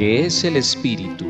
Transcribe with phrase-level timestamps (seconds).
[0.00, 1.26] que es el espíritu,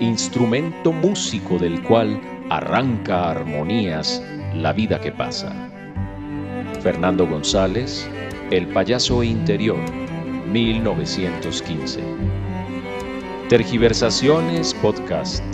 [0.00, 4.22] instrumento músico del cual arranca armonías
[4.54, 5.52] la vida que pasa.
[6.80, 8.08] Fernando González,
[8.50, 9.76] El payaso interior,
[10.50, 12.00] 1915.
[13.50, 15.44] Tergiversaciones Podcast.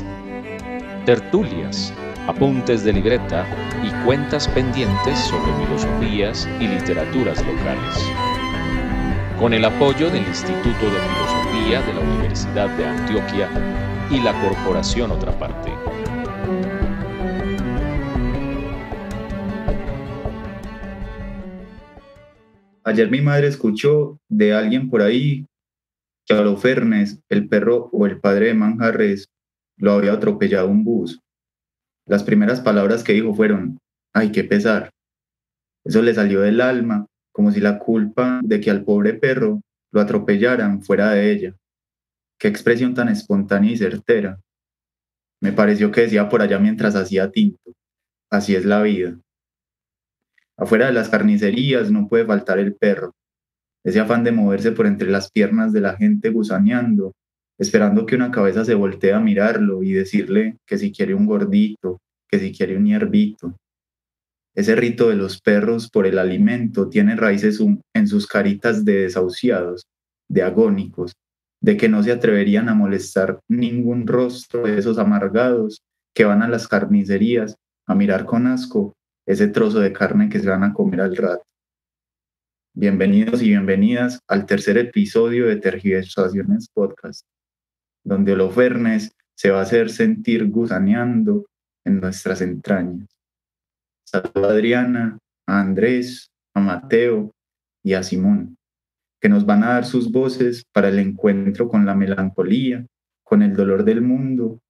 [1.06, 1.92] Tertulias,
[2.28, 3.48] apuntes de libreta
[3.82, 7.98] y cuentas pendientes sobre filosofías y literaturas locales.
[9.40, 13.48] Con el apoyo del Instituto de Filosofía de la Universidad de Antioquia
[14.08, 15.72] y la Corporación Otra Parte.
[22.84, 25.46] Ayer mi madre escuchó de alguien por ahí
[26.26, 26.40] que a
[27.28, 29.26] el perro o el padre de Manjarres,
[29.76, 31.18] lo había atropellado un bus.
[32.06, 33.78] Las primeras palabras que dijo fueron,
[34.14, 34.90] ay, qué pesar.
[35.84, 39.60] Eso le salió del alma, como si la culpa de que al pobre perro
[39.92, 41.56] lo atropellaran fuera de ella.
[42.38, 44.40] Qué expresión tan espontánea y certera.
[45.40, 47.72] Me pareció que decía por allá mientras hacía tinto.
[48.30, 49.18] Así es la vida.
[50.56, 53.14] Afuera de las carnicerías no puede faltar el perro,
[53.82, 57.12] ese afán de moverse por entre las piernas de la gente gusaneando,
[57.58, 61.98] esperando que una cabeza se voltee a mirarlo y decirle que si quiere un gordito,
[62.28, 63.56] que si quiere un hierbito.
[64.54, 67.60] Ese rito de los perros por el alimento tiene raíces
[67.94, 69.86] en sus caritas de desahuciados,
[70.28, 71.12] de agónicos,
[71.62, 75.82] de que no se atreverían a molestar ningún rostro de esos amargados
[76.14, 77.54] que van a las carnicerías
[77.86, 78.94] a mirar con asco
[79.26, 81.44] ese trozo de carne que se van a comer al rato.
[82.74, 87.24] Bienvenidos y bienvenidas al tercer episodio de Tergiversaciones Podcast,
[88.04, 91.46] donde Holofernes se va a hacer sentir gusaneando
[91.84, 93.19] en nuestras entrañas.
[94.12, 97.32] A Adriana, a Andrés, a Mateo
[97.84, 98.56] y a Simón,
[99.20, 102.86] que nos van a dar sus voces para el encuentro con la melancolía,
[103.22, 104.60] con el dolor del mundo,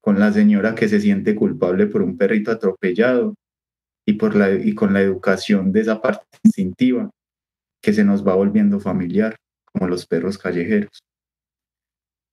[0.00, 3.34] con la señora que se siente culpable por un perrito atropellado
[4.06, 7.10] y, por la, y con la educación de esa parte instintiva
[7.82, 11.00] que se nos va volviendo familiar, como los perros callejeros.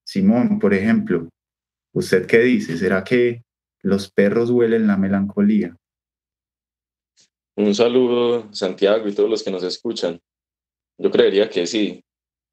[0.05, 1.29] Simón, por ejemplo,
[1.93, 2.77] ¿usted qué dice?
[2.77, 3.41] ¿Será que
[3.81, 5.75] los perros huelen la melancolía?
[7.55, 10.19] Un saludo, Santiago, y todos los que nos escuchan.
[10.97, 12.03] Yo creería que sí.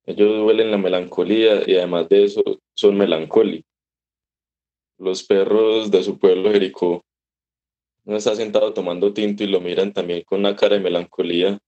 [0.04, 2.42] Ellos huelen la melancolía y además de eso
[2.74, 3.70] son melancólicos.
[4.98, 7.04] Los perros de su pueblo Jericó
[8.04, 11.58] uno está sentado tomando tinto y lo miran también con una cara de melancolía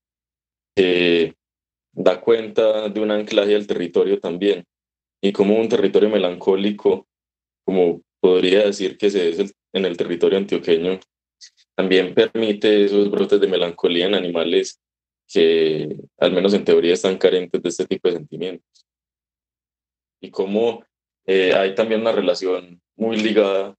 [0.74, 1.34] que
[1.92, 4.64] da cuenta de un anclaje al territorio también.
[5.20, 7.06] Y como un territorio melancólico,
[7.64, 10.98] como podría decir que se es en el territorio antioqueño,
[11.74, 14.80] también permite esos brotes de melancolía en animales
[15.26, 18.86] que, al menos en teoría, están carentes de este tipo de sentimientos.
[20.20, 20.84] Y como
[21.26, 23.76] eh, hay también una relación muy ligada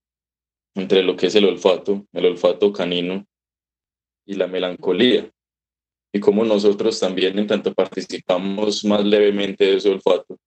[0.75, 3.25] entre lo que es el olfato, el olfato canino
[4.25, 5.31] y la melancolía.
[6.11, 10.37] Y como nosotros también, en tanto participamos más levemente de ese olfato,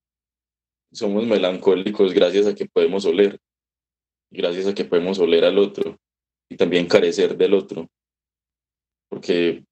[0.93, 3.39] somos melancólicos gracias a que podemos oler,
[4.31, 5.99] gracias a que podemos oler al otro
[6.49, 7.89] y también carecer del otro.
[9.09, 9.65] Porque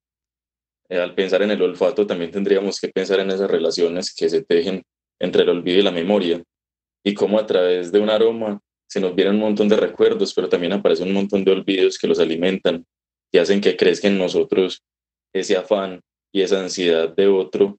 [0.88, 4.42] eh, al pensar en el olfato también tendríamos que pensar en esas relaciones que se
[4.42, 4.82] tejen
[5.18, 6.42] entre el olvido y la memoria
[7.04, 10.48] y cómo a través de un aroma se nos vienen un montón de recuerdos, pero
[10.48, 12.84] también aparecen un montón de olvidos que los alimentan
[13.32, 14.82] y hacen que crezca en nosotros
[15.32, 16.00] ese afán
[16.32, 17.78] y esa ansiedad de otro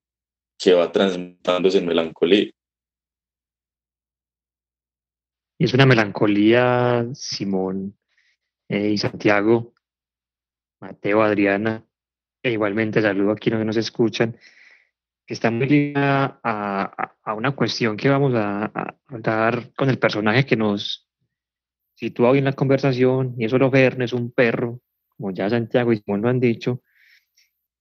[0.57, 2.51] que va transmutándose en melancolía.
[5.57, 7.97] Y es una melancolía, Simón
[8.69, 9.73] eh, y Santiago,
[10.79, 11.85] Mateo, Adriana,
[12.41, 14.37] e igualmente saludo a quienes nos escuchan,
[15.27, 20.55] está muy ligada a, una cuestión que vamos a, a, dar con el personaje que
[20.55, 21.09] nos
[21.95, 25.93] sitúa hoy en la conversación, y eso lo ver, es un perro, como ya Santiago
[25.93, 26.81] y Simón lo han dicho,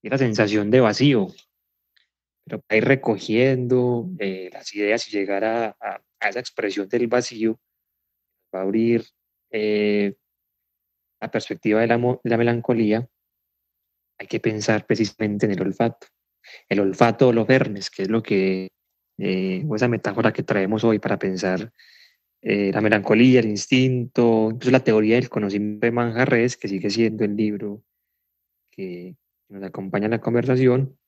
[0.03, 1.29] y la sensación de vacío,
[2.45, 5.77] pero para ir recogiendo eh, las ideas y llegar a,
[6.21, 7.59] esa expresión del vacío,
[8.55, 9.05] va a abrir
[9.51, 10.15] eh,
[11.25, 13.09] la perspectiva de la, melancolía,
[14.19, 16.07] hay que pensar precisamente en el olfato.
[16.69, 18.69] El olfato o los vernes, que es lo que,
[19.19, 21.73] eh, o esa metáfora que traemos hoy para pensar
[22.43, 27.25] eh, la melancolía, el instinto, incluso la teoría del conocimiento de Manjarres, que sigue siendo
[27.25, 27.83] el libro
[28.71, 29.17] que
[29.49, 30.99] nos acompaña en la conversación,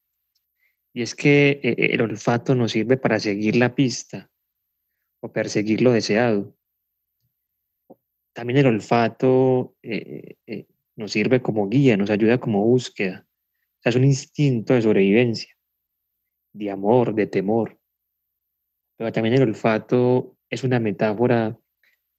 [0.95, 4.31] y es que eh, el olfato nos sirve para seguir la pista
[5.21, 6.57] o perseguir lo deseado.
[8.37, 13.27] También el olfato eh, nos sirve como guía, nos ayuda como búsqueda.
[13.83, 15.57] es un instinto de sobrevivencia,
[16.53, 17.81] de amor, de temor.
[18.99, 21.59] pero también el olfato es una metáfora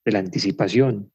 [0.03, 1.13] de la anticipación,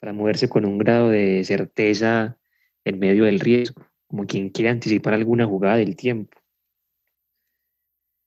[0.00, 2.36] para moverse con un grado de certeza
[2.84, 6.36] en medio del riesgo, como quien quiere anticipar alguna jugada del tiempo.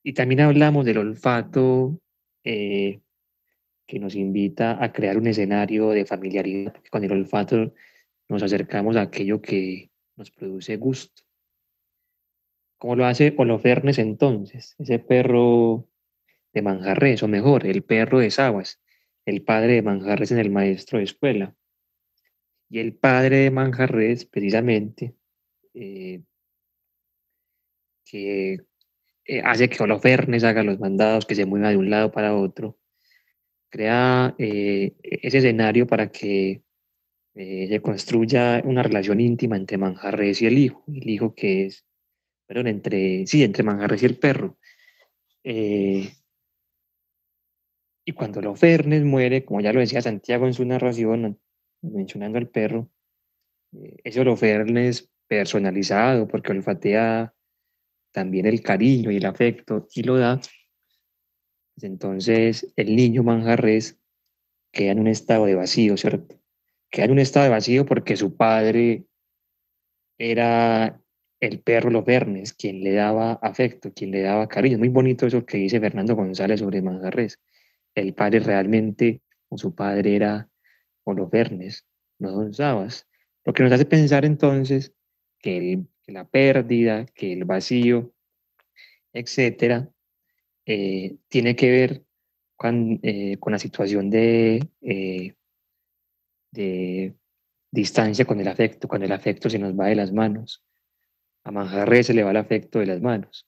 [0.01, 1.99] Y también hablamos del olfato
[2.45, 3.01] eh,
[3.85, 6.75] que nos invita a crear un escenario de familiaridad.
[6.89, 7.73] Con el olfato
[8.29, 11.23] nos acercamos a aquello que nos produce gusto.
[12.77, 14.75] ¿Cómo lo hace Holofernes entonces?
[14.77, 15.87] Ese perro
[16.53, 18.81] de Manjarres, o mejor, el perro de Sabas,
[19.25, 21.55] el padre de Manjarres en el maestro de escuela.
[22.69, 25.15] Y el padre de Manjarres, precisamente,
[25.73, 26.23] eh,
[28.05, 28.65] que
[29.25, 32.77] eh, hace que Holofernes haga los mandados, que se mueva de un lado para otro,
[33.73, 36.61] crea eh, ese escenario para que
[37.35, 41.83] se construya una relación íntima entre Manjarres y el hijo, el hijo que es,
[42.45, 44.59] perdón, entre, sí, entre Manjarres y el perro.
[48.05, 51.39] Y cuando Holofernes muere, como ya lo decía Santiago en su narración,
[51.81, 52.89] mencionando al perro,
[53.73, 57.33] eh, ese Holofernes personalizado, porque olfatea
[58.11, 60.39] también el cariño y el afecto y lo da,
[61.81, 63.99] entonces el niño manjarres
[64.71, 66.39] queda en un estado de vacío, ¿cierto?
[66.89, 69.05] Queda en un estado de vacío porque su padre
[70.17, 71.01] era
[71.39, 74.77] el perro Holofernes, quien le daba afecto, quien le daba cariño.
[74.77, 77.39] Muy bonito eso que dice Fernando González sobre Manjarres
[77.95, 80.49] el padre realmente, o su padre era
[81.03, 81.85] Holofernes,
[82.19, 83.07] no Don Sabas.
[83.45, 84.93] Lo que nos hace pensar entonces
[85.39, 88.13] que, la pérdida, que el vacío,
[89.13, 89.89] etcétera,
[90.65, 92.03] eh, tiene que ver
[92.55, 95.35] con, eh, con la situación de, eh,
[96.51, 97.15] de
[97.71, 100.63] distancia con el afecto, cuando el afecto se nos va de las manos.
[101.43, 103.47] A Manjarre se le va el afecto de las manos,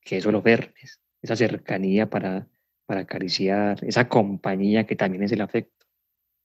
[0.00, 2.48] que es Holofernes, esa cercanía para
[2.86, 5.86] para acariciar esa compañía que también es el afecto.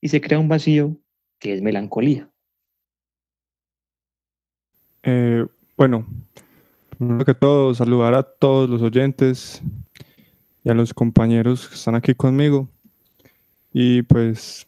[0.00, 0.96] Y se crea un vacío
[1.38, 2.28] que es melancolía.
[5.04, 5.46] Eh,
[5.76, 6.06] bueno,
[6.98, 9.62] primero que todo, saludar a todos los oyentes
[10.64, 12.68] y a los compañeros que están aquí conmigo.
[13.72, 14.66] Y pues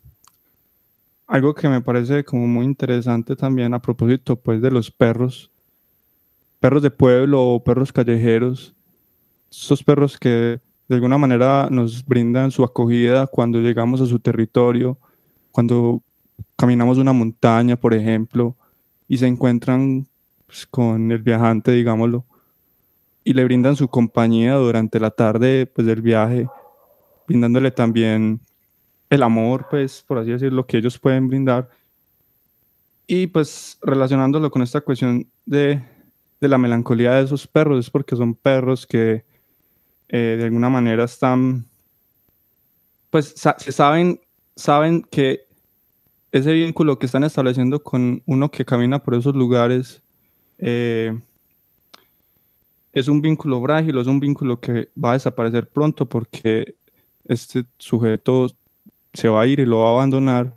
[1.26, 5.50] algo que me parece como muy interesante también a propósito pues de los perros,
[6.60, 8.74] perros de pueblo o perros callejeros,
[9.50, 14.98] esos perros que de alguna manera nos brindan su acogida cuando llegamos a su territorio,
[15.50, 16.02] cuando
[16.56, 18.56] caminamos una montaña, por ejemplo,
[19.08, 20.06] y se encuentran
[20.46, 22.24] pues, con el viajante, digámoslo,
[23.24, 26.46] y le brindan su compañía durante la tarde pues, del viaje,
[27.26, 28.40] brindándole también
[29.08, 31.70] el amor, pues, por así decirlo, que ellos pueden brindar.
[33.06, 35.82] Y pues relacionándolo con esta cuestión de,
[36.40, 39.24] de la melancolía de esos perros, es porque son perros que
[40.08, 41.66] eh, de alguna manera están,
[43.10, 44.20] pues se saben,
[44.54, 45.46] saben que
[46.32, 50.02] ese vínculo que están estableciendo con uno que camina por esos lugares
[50.58, 51.18] eh,
[52.94, 56.76] es un vínculo frágil, es un vínculo que va a desaparecer pronto porque
[57.26, 58.48] este sujeto
[59.12, 60.54] se va a ir y lo va a abandonar.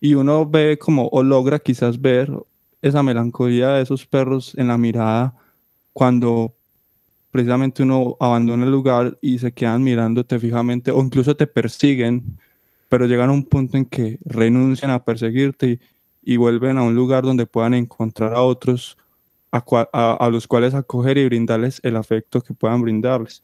[0.00, 2.30] Y uno ve como o logra quizás ver
[2.82, 5.34] esa melancolía de esos perros en la mirada
[5.92, 6.54] cuando
[7.30, 12.38] precisamente uno abandona el lugar y se quedan mirándote fijamente o incluso te persiguen,
[12.88, 15.78] pero llegan a un punto en que renuncian a perseguirte
[16.22, 18.98] y, vuelven a un lugar donde puedan encontrar a otros
[19.50, 23.42] a, los cuales acoger y brindarles el afecto que puedan brindarles.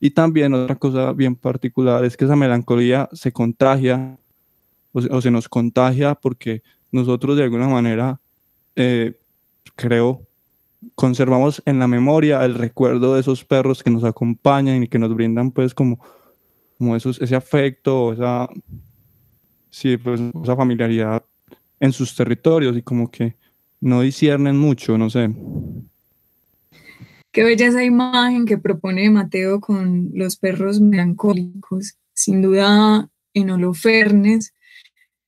[0.00, 4.18] Y también otra cosa bien particular es que esa melancolía se contagia
[4.92, 8.20] o se, nos contagia porque nosotros de alguna manera,
[8.76, 9.18] eh,
[9.74, 10.26] creo,
[10.94, 15.14] conservamos en la memoria el recuerdo de esos perros que nos acompañan y que nos
[15.14, 15.98] brindan pues como,
[16.78, 18.48] como esos, ese afecto, esa,
[19.70, 21.24] sí, pues, esa familiaridad
[21.80, 23.36] en sus territorios y como que
[23.84, 25.30] no disciernen mucho, no sé.
[27.30, 31.98] Qué bella esa imagen que propone Mateo con los perros melancólicos.
[32.14, 34.54] Sin duda, en Holofernes,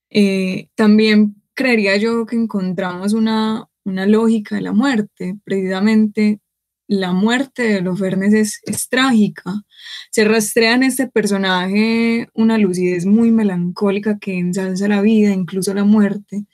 [0.09, 5.37] eh, también creería yo que encontramos una, una lógica de la muerte.
[5.43, 6.39] Precisamente
[6.87, 9.65] la muerte de los es, es trágica.
[10.09, 15.83] Se rastrea en este personaje una lucidez muy melancólica que ensalza la vida, incluso la
[15.83, 16.45] muerte,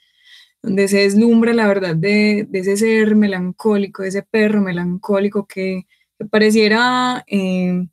[0.64, 5.86] donde se deslumbra la verdad de, ese ser melancólico, de ese perro melancólico que,
[6.30, 7.86] pareciera eh,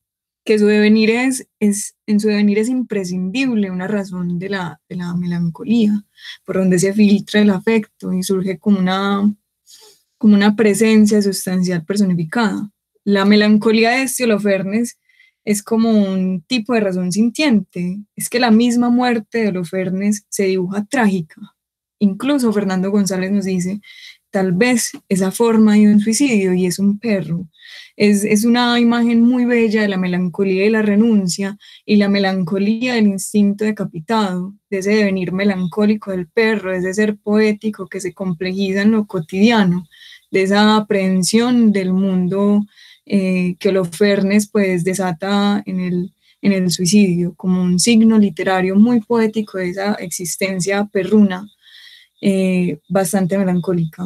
[0.46, 4.80] que su devenir es, es, en su devenir es imprescindible una razón de la,
[5.18, 6.06] melancolía,
[6.46, 12.72] por donde se filtra el afecto y surge como una, presencia sustancial personificada.
[13.04, 14.98] La melancolía de Holofernes
[15.44, 18.00] es como un tipo de razón sintiente.
[18.16, 21.54] Es que la misma muerte de Holofernes se dibuja trágica.
[22.02, 23.80] Incluso Fernando González nos dice,
[24.32, 27.48] tal vez esa forma de un suicidio y es un perro.
[27.96, 32.96] Es, es, una imagen muy bella de la melancolía y la renuncia y la melancolía
[32.96, 38.14] del instinto decapitado, de ese devenir melancólico del perro, de ese ser poético que se
[38.14, 39.88] complejiza en lo cotidiano,
[40.32, 42.66] de esa aprehensión del mundo
[43.06, 49.02] eh, que Holofernes pues desata en el, en el suicidio, como un signo literario muy
[49.02, 51.46] poético de esa existencia perruna,
[52.22, 54.06] eh, bastante melancólica.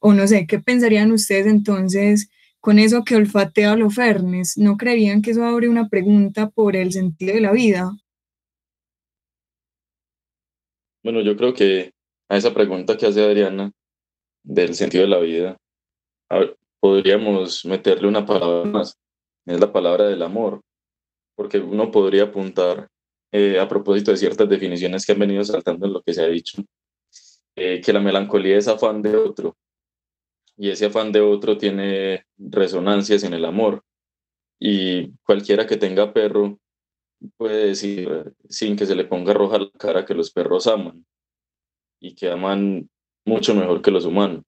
[0.00, 4.56] O no sé, ¿qué pensarían ustedes entonces con eso que olfatea Holofernes?
[4.56, 7.90] ¿No creerían que eso abre una pregunta por el sentido de la vida?
[11.02, 11.92] Bueno, yo creo que
[12.28, 13.72] a esa pregunta que hace Adriana
[14.44, 15.56] del sentido de la vida,
[16.80, 18.94] podríamos meterle una palabra más,
[19.46, 20.60] es la palabra del amor,
[21.36, 22.88] porque uno podría apuntar
[23.32, 26.28] eh, a propósito de ciertas definiciones que han venido saltando en lo que se ha
[26.28, 26.62] dicho,
[27.58, 29.56] eh, que la melancolía es afán de otro,
[30.56, 33.84] y ese afán de otro tiene resonancias en el amor,
[34.58, 36.58] y cualquiera que tenga perro
[37.36, 41.04] puede decir sin que se le ponga roja la cara que los perros aman
[42.00, 42.88] y que aman
[43.24, 44.44] mucho mejor que los humanos.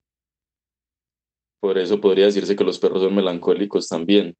[1.60, 4.36] Por eso podría decirse que los perros son melancólicos también,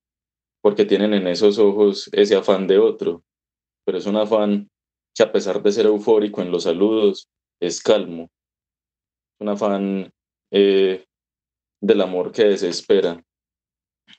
[0.63, 3.23] porque tienen en esos ojos ese afán de otro,
[3.85, 4.71] pero es un afán
[5.15, 7.29] que a pesar de ser eufórico en los saludos,
[7.61, 8.31] es calmo.
[9.41, 10.13] Un afán
[10.51, 11.05] eh,
[11.81, 13.23] del amor que desespera,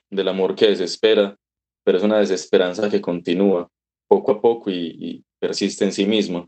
[0.09, 1.37] del amor que desespera,
[1.83, 3.69] pero es una desesperanza que continúa
[4.07, 6.47] poco a poco y, persiste en sí misma.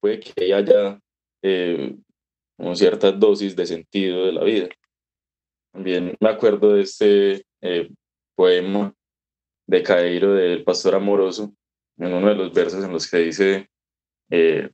[0.00, 0.98] Puede que haya
[1.42, 1.94] eh,
[2.74, 4.68] cierta dosis de sentido de la vida.
[5.72, 7.90] También me acuerdo de este eh,
[8.34, 8.94] poema
[9.66, 11.52] de Cairo del Pastor Amoroso,
[11.98, 13.68] en uno de los versos en los que dice,
[14.30, 14.70] eh,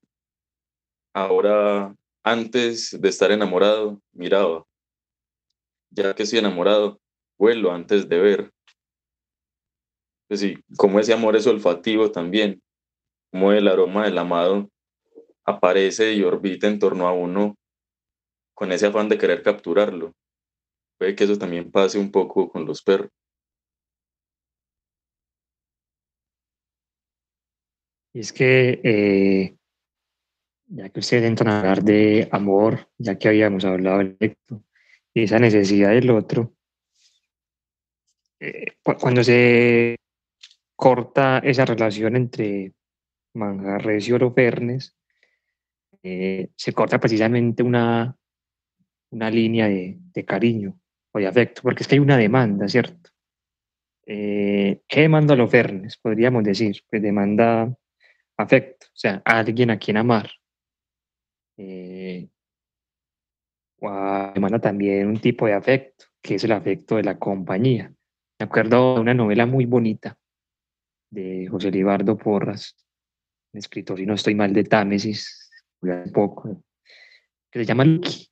[1.14, 4.64] ahora antes de estar enamorado, miraba,
[5.90, 7.00] ya que estoy enamorado,
[7.38, 8.50] vuelo antes de ver.
[10.28, 12.60] Pues sí, como ese amor es olfativo también,
[13.32, 14.68] como el aroma del amado
[15.46, 17.56] aparece y orbita en torno a uno
[18.54, 20.12] con ese afán de querer capturarlo
[20.98, 23.10] puede que eso también pase un poco con los perros.
[28.14, 29.56] Y es que, eh,
[30.74, 34.36] ya que ustedes entran a hablar de amor, ya que habíamos hablado de
[35.14, 36.52] esa necesidad del otro,
[38.40, 39.96] eh, cuando se
[40.74, 42.72] corta esa relación entre
[43.34, 44.96] Manjarres y Orofernes,
[46.02, 48.16] eh, se corta precisamente una,
[49.10, 50.78] una línea de, de cariño
[51.12, 53.10] o de afecto, porque es que hay una demanda, ¿cierto?
[54.06, 55.96] Eh, ¿Qué demanda los Fernes?
[55.98, 57.72] Podríamos decir, pues demanda
[58.36, 60.28] afecto, o sea, alguien a quien amar.
[61.56, 62.28] Eh,
[64.61, 67.92] también un tipo de afecto, que es el afecto de la compañía.
[68.38, 70.16] Me acuerdo de una novela muy bonita
[71.11, 72.75] de José Libardo Porras,
[73.52, 75.50] un escritor, y no estoy mal, de Támesis,
[75.82, 76.62] un poco,
[77.50, 78.28] que se llama Lucky,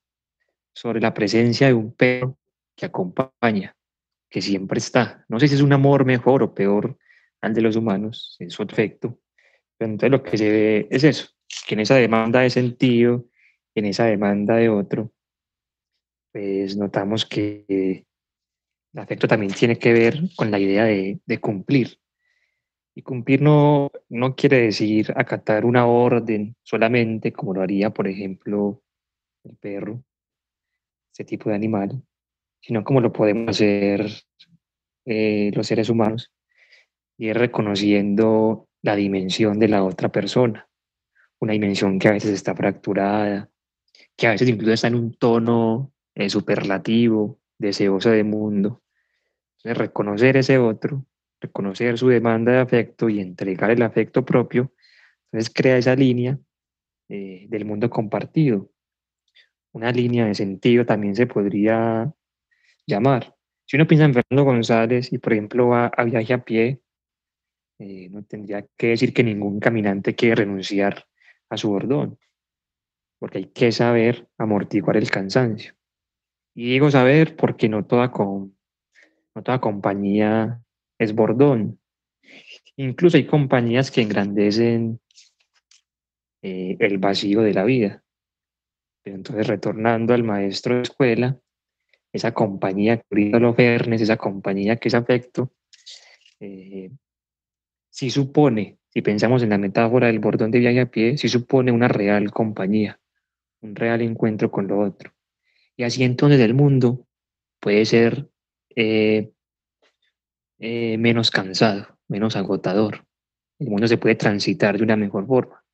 [0.74, 2.38] sobre la presencia de un perro
[2.74, 3.76] que acompaña,
[4.28, 5.24] que siempre está.
[5.28, 6.98] No sé si es un amor mejor o peor
[7.40, 9.20] al de los humanos, en su efecto,
[9.76, 11.28] pero entonces lo que se ve es eso,
[11.66, 13.26] que en esa demanda de sentido,
[13.74, 15.12] en esa demanda de otro,
[16.32, 18.06] pues notamos que
[18.92, 21.98] el afecto también tiene que ver con la idea de, cumplir.
[22.94, 28.82] Y cumplir no, no quiere decir acatar una orden solamente, como lo haría, por ejemplo,
[29.44, 30.04] el perro,
[31.12, 32.02] ese tipo de animal,
[32.60, 34.06] sino como lo podemos hacer
[35.06, 36.32] eh, los seres humanos,
[37.18, 40.68] y es reconociendo la dimensión de la otra persona,
[41.42, 43.50] una dimensión que a veces está fracturada,
[44.16, 48.80] que a veces incluso está en un tono eh, superlativo, deseoso de mundo.
[49.56, 51.04] Entonces, reconocer ese otro,
[51.40, 54.72] reconocer su demanda de afecto y entregar el afecto propio,
[55.32, 56.38] entonces crea esa línea
[57.08, 58.70] eh, del mundo compartido.
[59.72, 62.14] Una línea de sentido también se podría
[62.86, 63.34] llamar.
[63.66, 66.82] Si uno piensa en Fernando González y, por ejemplo, va a viaje a pie,
[67.80, 71.04] eh, no tendría que decir que ningún caminante quiere renunciar
[71.52, 72.18] a su bordón,
[73.18, 75.74] porque hay que saber amortiguar el cansancio.
[76.54, 78.56] Y digo saber porque no toda, con,
[79.34, 80.62] no toda compañía
[80.98, 81.78] es bordón.
[82.76, 84.98] Incluso hay compañías que engrandecen
[86.40, 88.02] eh, el vacío de la vida.
[89.02, 91.38] Pero entonces, retornando al maestro de escuela,
[92.14, 95.52] esa compañía que los Fernes, esa compañía que es afecto,
[96.40, 96.90] eh,
[97.90, 101.72] si supone, si pensamos en la metáfora del bordón de viaje a pie, si supone
[101.72, 103.00] una real compañía,
[103.62, 105.12] un real encuentro con lo otro.
[105.76, 107.06] Y así entonces el mundo
[107.58, 108.28] puede ser
[108.76, 109.32] eh,
[110.58, 113.06] eh, menos cansado, menos agotador.
[113.58, 115.64] El mundo se puede transitar de una mejor forma.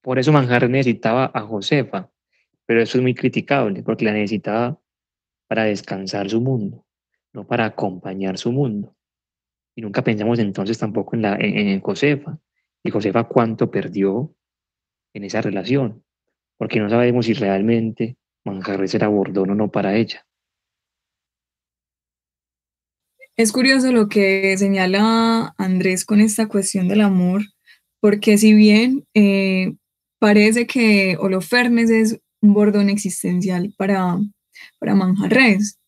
[0.00, 2.10] Por eso Manjar necesitaba a Josefa,
[2.64, 4.80] pero eso es muy criticable, porque la necesitaba
[5.48, 6.86] para descansar su mundo,
[7.32, 8.94] no para acompañar su mundo.
[9.78, 12.36] Y nunca pensamos entonces tampoco en, la, en, Josefa.
[12.82, 14.34] Y Josefa cuánto perdió
[15.14, 16.02] en esa relación,
[16.56, 20.26] porque no sabemos si realmente Manjarres era bordón o no para ella.
[23.36, 27.42] Es curioso lo que señala Andrés con esta cuestión del amor,
[28.00, 29.76] porque si bien eh,
[30.18, 34.18] parece que Holofernes es un bordón existencial para,
[34.80, 35.78] para Manjarres,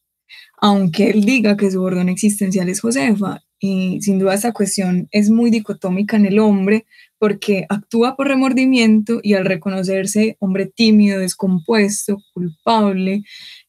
[0.59, 5.31] aunque él diga que su bordón existencial es Josefa, y sin duda esta cuestión es
[5.31, 6.87] muy dicotómica en el hombre
[7.19, 13.23] porque actúa por remordimiento y al reconocerse hombre tímido, descompuesto, culpable,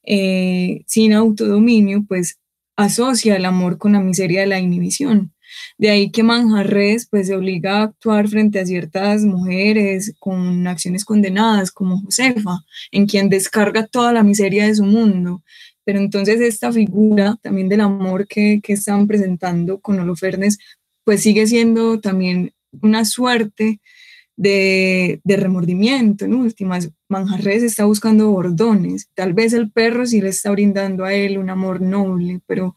[0.03, 2.39] eh, sin autodominio, pues
[2.77, 5.33] asocia el amor con la miseria de la inhibición.
[5.77, 11.03] De ahí que Manjarres pues se obliga a actuar frente a ciertas mujeres con acciones
[11.03, 12.59] condenadas como Josefa,
[12.91, 15.43] en quien descarga toda la miseria de su mundo.
[15.83, 20.57] Pero entonces esta figura también del amor que, que están presentando con Holofernes
[21.03, 23.79] pues sigue siendo también una suerte
[24.37, 26.89] de, remordimiento, en últimas.
[27.09, 29.09] Manjarres está buscando bordones.
[29.13, 32.75] Tal vez el perro sí le está brindando a él un amor noble, pero,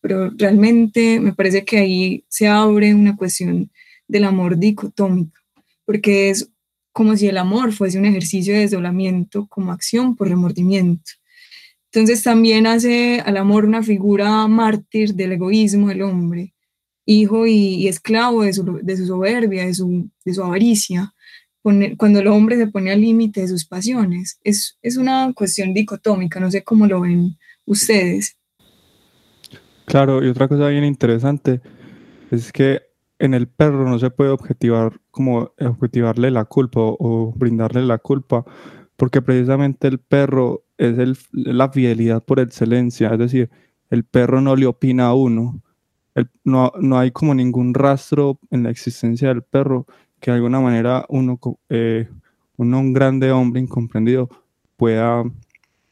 [0.00, 3.70] pero realmente me parece que ahí se abre una cuestión
[4.06, 5.38] del amor dicotómico,
[5.84, 6.50] porque es
[6.92, 11.12] como si el amor fuese un ejercicio de desdoblamiento como acción por remordimiento.
[11.94, 16.52] Entonces también hace al amor una figura mártir del egoísmo del hombre,
[17.06, 18.64] hijo y, esclavo de su,
[19.06, 21.14] soberbia, de su, avaricia,
[21.62, 24.40] cuando el hombre se pone al límite de sus pasiones.
[24.42, 28.36] Es, es una cuestión dicotómica, no sé cómo lo ven ustedes.
[29.84, 31.60] Claro, y otra cosa bien interesante
[32.32, 32.82] es que
[33.20, 38.44] en el perro no se puede objetivar como objetivarle la culpa o, brindarle la culpa,
[38.96, 43.50] porque precisamente el perro es el, la fidelidad por excelencia, es decir,
[43.90, 45.62] el perro no le opina a uno,
[46.44, 49.86] no, no, hay como ningún rastro en la existencia del perro
[50.20, 52.08] que de alguna manera uno, eh,
[52.56, 54.28] uno un grande hombre incomprendido
[54.76, 55.24] pueda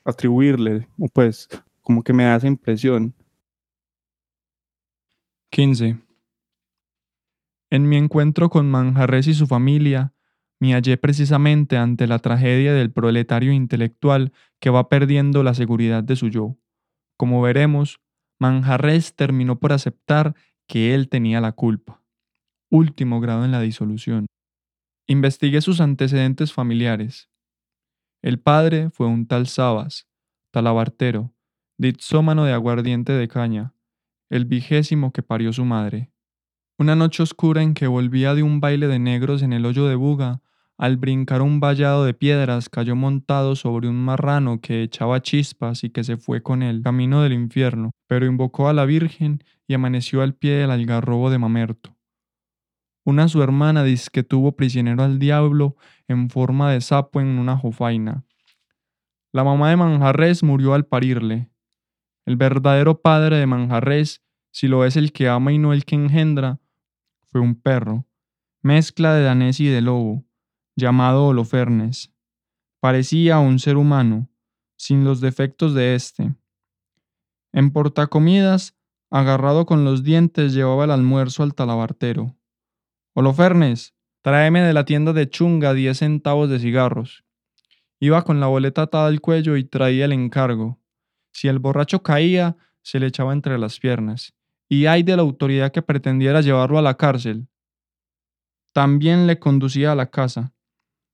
[0.04, 1.48] atribuirle, o pues
[1.82, 3.14] como que me da esa impresión.
[5.50, 5.98] 15.
[7.70, 10.11] En mi encuentro con Manjarres y su familia,
[10.62, 16.14] me hallé precisamente ante la tragedia del proletario intelectual que va perdiendo la seguridad de
[16.14, 16.56] su yo.
[17.16, 18.00] Como veremos,
[18.38, 20.36] Manjarres terminó por aceptar
[20.68, 22.00] que él tenía la culpa.
[22.70, 24.26] Último grado en la disolución.
[25.08, 27.28] Investigué sus antecedentes familiares.
[28.22, 30.06] El padre fue un tal Sabas,
[30.52, 31.34] talabartero,
[31.76, 33.74] ditsómano de aguardiente de caña,
[34.30, 36.12] el vigésimo que parió su madre.
[36.78, 39.96] Una noche oscura en que volvía de un baile de negros en el hoyo de
[39.96, 40.40] Buga,
[40.78, 45.90] al brincar un vallado de piedras cayó montado sobre un marrano que echaba chispas y
[45.90, 50.22] que se fue con él, camino del infierno, pero invocó a la Virgen y amaneció
[50.22, 51.96] al pie del algarrobo de Mamerto.
[53.04, 55.76] Una su hermana dice que tuvo prisionero al diablo
[56.08, 58.24] en forma de sapo en una jofaina.
[59.32, 61.50] La mamá de Manjarres murió al parirle.
[62.26, 65.96] El verdadero padre de Manjarres, si lo es el que ama y no el que
[65.96, 66.60] engendra,
[67.30, 68.06] fue un perro,
[68.62, 70.24] mezcla de danés y de lobo
[70.76, 72.12] llamado Holofernes.
[72.80, 74.28] Parecía un ser humano,
[74.76, 76.34] sin los defectos de éste.
[77.52, 78.76] En portacomidas,
[79.10, 82.34] agarrado con los dientes, llevaba el almuerzo al talabartero.
[83.14, 87.24] Holofernes, tráeme de la tienda de chunga diez centavos de cigarros.
[88.00, 90.80] Iba con la boleta atada al cuello y traía el encargo.
[91.32, 94.34] Si el borracho caía, se le echaba entre las piernas.
[94.68, 97.46] Y hay de la autoridad que pretendiera llevarlo a la cárcel.
[98.72, 100.51] También le conducía a la casa.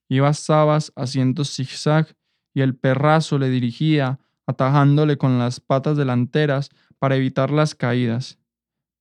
[0.09, 2.15] Iba Sabas haciendo zigzag
[2.55, 8.39] y el perrazo le dirigía, atajándole con las patas delanteras para evitar las caídas.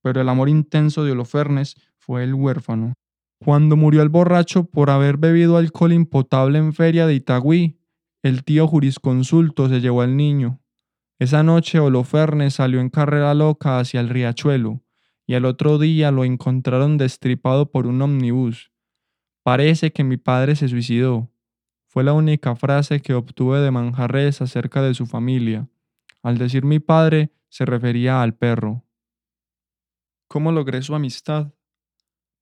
[0.04, 2.94] Pero el amor intenso de Holofernes fue el huérfano.
[3.40, 7.80] Cuando murió el borracho por haber bebido alcohol impotable en feria de Itagüí,
[8.24, 10.60] el tío jurisconsulto se llevó al niño.
[11.20, 14.84] Esa noche Holofernes salió en carrera loca hacia el riachuelo,
[15.26, 18.72] y al otro día lo encontraron destripado por un omnibus.
[19.48, 21.32] Parece que mi padre se suicidó.
[21.86, 25.70] Fue la única frase que obtuve de Manjarres acerca de su familia.
[26.22, 28.84] Al decir mi padre, se refería al perro.
[30.28, 31.54] ¿Cómo logré su amistad?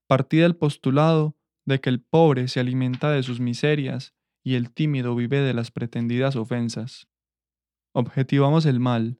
[0.07, 5.13] partí del postulado de que el pobre se alimenta de sus miserias y el tímido
[5.13, 7.07] vive de las pretendidas ofensas.
[7.91, 9.19] Objetivamos el mal.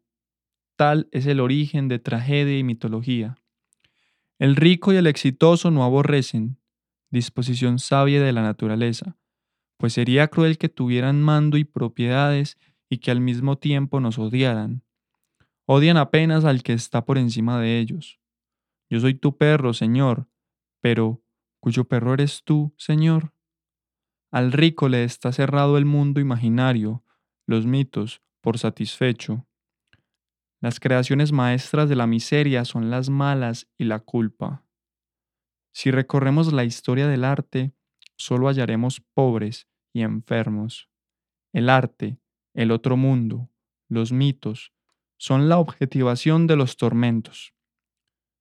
[0.75, 3.37] Tal es el origen de tragedia y mitología.
[4.39, 6.57] El rico y el exitoso no aborrecen,
[7.15, 9.17] disposición sabia de la naturaleza,
[9.77, 12.57] pues sería cruel que tuvieran mando y propiedades
[12.89, 14.83] y que al mismo tiempo nos odiaran.
[15.65, 18.19] Odian apenas al que está por encima de ellos.
[18.89, 20.27] Yo soy tu perro, Señor,
[20.81, 21.23] pero
[21.59, 23.33] ¿cuyo perro eres tú, Señor?
[24.31, 27.03] Al rico le está cerrado el mundo imaginario,
[27.47, 29.47] los mitos, por satisfecho.
[30.61, 34.64] Las creaciones maestras de la miseria son las malas y la culpa.
[35.77, 37.73] Si recorremos la historia del arte,
[38.15, 40.89] solo hallaremos pobres y enfermos.
[41.51, 42.17] El arte,
[42.53, 43.49] el otro mundo,
[43.89, 44.71] los mitos,
[45.17, 47.53] son la objetivación de los tormentos.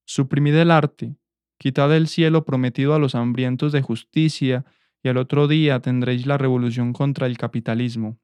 [0.05, 1.16] Suprimid el arte,
[1.59, 4.64] quitad el cielo prometido a los hambrientos de justicia,
[5.03, 8.16] y al otro día tendréis la revolución contra el capitalismo.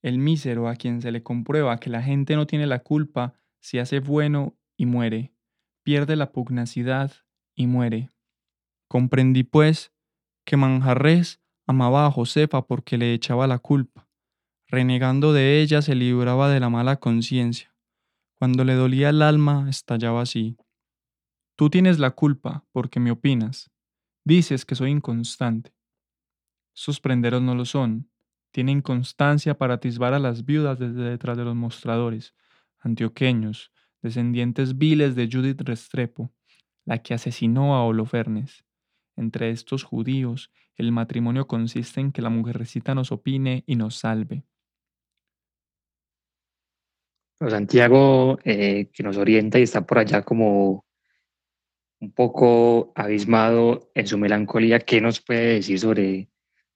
[0.00, 3.80] El mísero a quien se le comprueba que la gente no tiene la culpa se
[3.80, 5.32] hace bueno y muere,
[5.82, 7.25] pierde la pugnacidad
[7.56, 8.10] y muere.
[8.88, 9.92] Comprendí, pues,
[10.44, 14.08] que Manjarres amaba a Josefa porque le echaba la culpa.
[14.68, 17.74] Renegando de ella se libraba de la mala conciencia.
[18.38, 20.56] Cuando le dolía el alma, estallaba así.
[21.56, 23.70] Tú tienes la culpa porque me opinas.
[24.24, 25.74] Dices que soy inconstante.
[26.74, 28.10] Sus prenderos no lo son.
[28.52, 32.34] Tienen constancia para atisbar a las viudas desde detrás de los mostradores,
[32.78, 36.32] antioqueños, descendientes viles de Judith Restrepo,
[36.86, 38.64] la que asesinó a Holofernes.
[39.16, 44.44] Entre estos judíos, el matrimonio consiste en que la mujercita nos opine y nos salve.
[47.38, 50.86] Santiago, eh, que nos orienta y está por allá como
[52.00, 56.30] un poco abismado en su melancolía, ¿qué nos puede decir sobre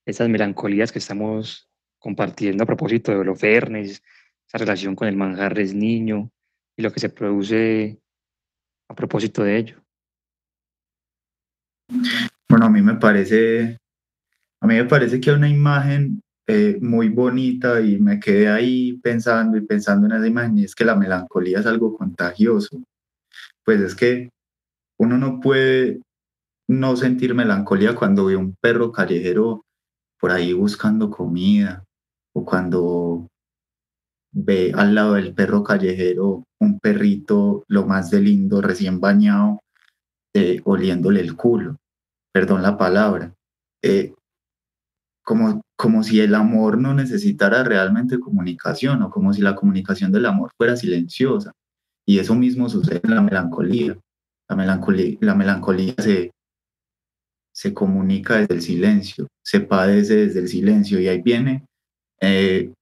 [0.05, 4.03] esas melancolías que estamos compartiendo a propósito de Holofernes,
[4.46, 6.31] esa relación con el manjarres niño
[6.77, 8.01] y lo que se produce
[8.88, 9.85] a propósito de ello?
[12.48, 13.79] Bueno, a mí me parece,
[14.61, 19.57] a mí me parece que una imagen eh, muy bonita y me quedé ahí pensando
[19.57, 22.83] y pensando en esa imagen y es que la melancolía es algo contagioso.
[23.64, 24.31] Pues es que
[24.98, 26.00] uno no puede
[26.68, 29.64] no sentir melancolía cuando ve un perro callejero
[30.20, 31.85] por ahí buscando comida
[32.35, 33.29] o cuando
[34.33, 39.61] ve al lado del perro callejero un perrito lo más de lindo recién bañado
[40.35, 41.77] eh, oliéndole el culo
[42.33, 43.35] perdón la palabra,
[43.83, 44.14] eh,
[45.23, 50.27] como, como si el amor no necesitara realmente comunicación o como si la comunicación del
[50.27, 51.53] amor fuera silenciosa.
[52.07, 53.99] Y eso mismo sucede en la melancolía.
[54.49, 56.33] La melancolía, la melancolía se,
[57.53, 61.66] se comunica desde el silencio, se padece desde el silencio y ahí viene
[62.21, 62.73] eh,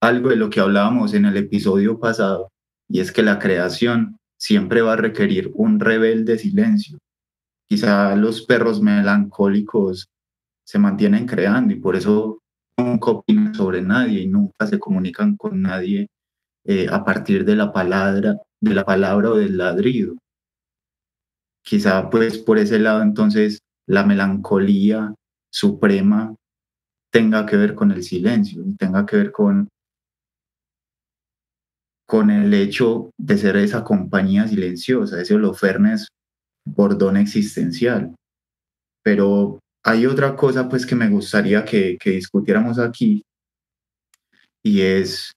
[0.00, 2.48] algo de lo que hablábamos en el episodio pasado
[2.88, 6.98] y es que la creación siempre va a requerir un rebelde silencio
[7.68, 10.08] quizá los perros melancólicos
[10.64, 12.40] se mantienen creando y por eso
[12.76, 16.08] nunca opinan sobre nadie y nunca se comunican con nadie
[16.64, 20.14] eh, a partir de la palabra, de la palabra o del ladrido.
[21.62, 25.14] Quizá pues por ese lado entonces la melancolía
[25.50, 26.34] suprema
[27.10, 29.68] tenga que ver con el silencio y tenga que ver con
[32.08, 36.08] con el hecho de ser esa compañía silenciosa, ese Holofernes
[36.64, 38.14] bordón existencial.
[39.04, 43.22] Pero hay otra cosa pues que me gustaría que, discutiéramos aquí
[44.64, 45.32] y es,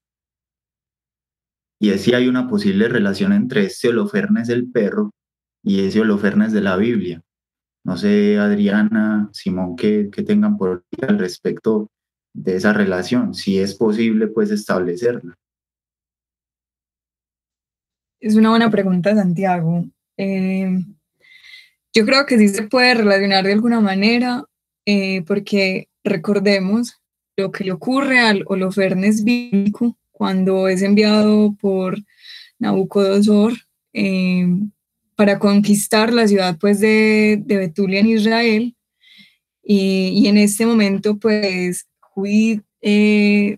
[1.78, 5.12] y es si hay una posible relación entre este Holofernes del perro
[5.62, 7.22] y ese Holofernes de la Biblia.
[7.84, 11.90] No sé, Adriana, Simón, que, que tengan por al respecto
[12.34, 15.36] de esa relación, si es posible pues establecerla.
[18.22, 19.84] Es una buena pregunta, Santiago.
[20.16, 20.70] Eh,
[21.92, 24.46] yo creo que sí se puede relacionar de alguna manera,
[24.86, 27.02] eh, porque recordemos
[27.36, 31.98] lo que le ocurre al Holofernes bíblico cuando es enviado por
[32.60, 33.54] Nabucodonosor
[33.94, 34.48] eh,
[35.16, 38.76] para conquistar la ciudad pues, de, de Betulia en Israel.
[39.64, 43.58] Y, en este momento, pues, Judí eh,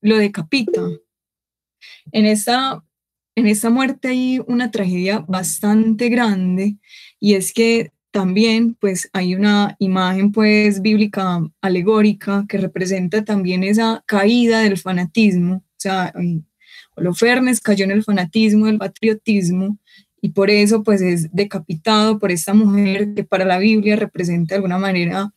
[0.00, 0.80] lo decapita.
[2.12, 2.83] En esta,
[3.36, 6.76] en esta muerte hay una tragedia bastante grande
[7.18, 14.04] y es que también pues hay una imagen pues bíblica alegórica que representa también esa
[14.06, 16.12] caída del fanatismo, o sea,
[16.96, 19.78] Holofernes cayó en el fanatismo, el patriotismo
[20.20, 24.56] y por eso pues es decapitado por esta mujer que para la Biblia representa de
[24.56, 25.34] alguna manera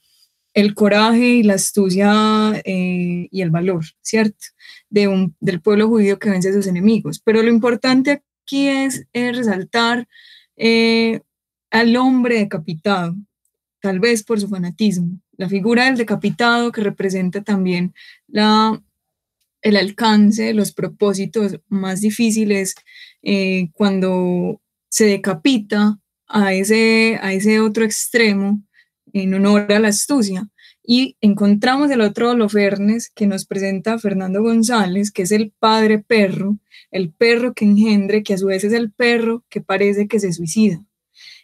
[0.54, 4.46] el coraje y la astucia eh, y el valor, ¿cierto?
[4.90, 7.20] De un, del pueblo judío que vence a sus enemigos.
[7.20, 10.08] Pero lo importante aquí es, resaltar
[10.56, 11.22] eh,
[11.70, 13.16] al hombre decapitado,
[13.82, 15.20] tal vez por su fanatismo.
[15.38, 17.94] La figura del decapitado que representa también
[18.28, 18.82] la,
[19.62, 22.76] el alcance, los propósitos más difíciles
[23.22, 28.62] eh, cuando se decapita a ese, a ese otro extremo
[29.14, 30.48] en honor a la astucia.
[30.90, 36.60] Y encontramos el otro Holofernes que nos presenta Fernando González, que es el padre perro,
[36.92, 40.32] el perro que engendre, que a su vez es el perro que parece que se
[40.32, 40.82] suicida.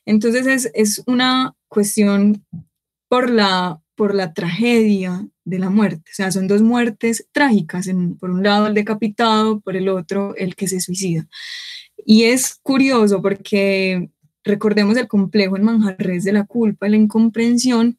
[0.06, 2.46] Entonces es, es una cuestión
[3.10, 6.10] por la, por la tragedia de la muerte.
[6.10, 7.90] O sea, son dos muertes trágicas.
[8.22, 11.28] por un lado el decapitado, por el otro el que se suicida.
[12.06, 14.10] Y es curioso porque
[14.46, 17.98] recordemos el complejo en Manjarres de la culpa, la incomprensión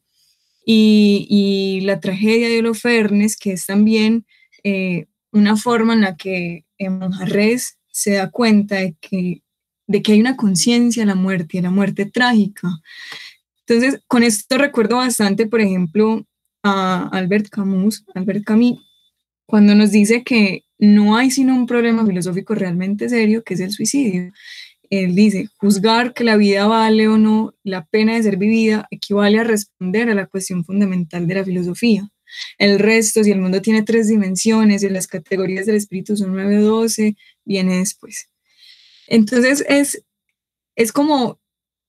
[0.65, 4.25] y, la tragedia de Holofernes, que es también
[4.63, 9.43] eh, una forma en la que en Manjarres se da cuenta de que,
[9.87, 12.69] de que hay una conciencia de la muerte, de la muerte trágica.
[13.67, 16.25] Entonces, con esto recuerdo bastante, por ejemplo,
[16.63, 18.79] a Albert Camus, Albert Camus,
[19.45, 23.71] cuando nos dice que no hay sino un problema filosófico realmente serio, que es el
[23.71, 24.31] suicidio.
[24.89, 29.39] Él dice, juzgar que la vida vale o no la pena de ser vivida equivale
[29.39, 32.09] a responder a la cuestión fundamental de la filosofía.
[32.57, 36.59] El resto, si el mundo tiene tres dimensiones y las categorías del espíritu son nueve
[36.59, 38.29] o doce, viene después.
[39.07, 40.03] Entonces es,
[40.75, 41.39] es como,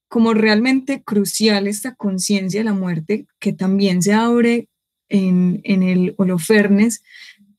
[0.09, 4.69] como realmente crucial esta conciencia de la muerte que también se abre
[5.09, 7.03] en, en el Holofernes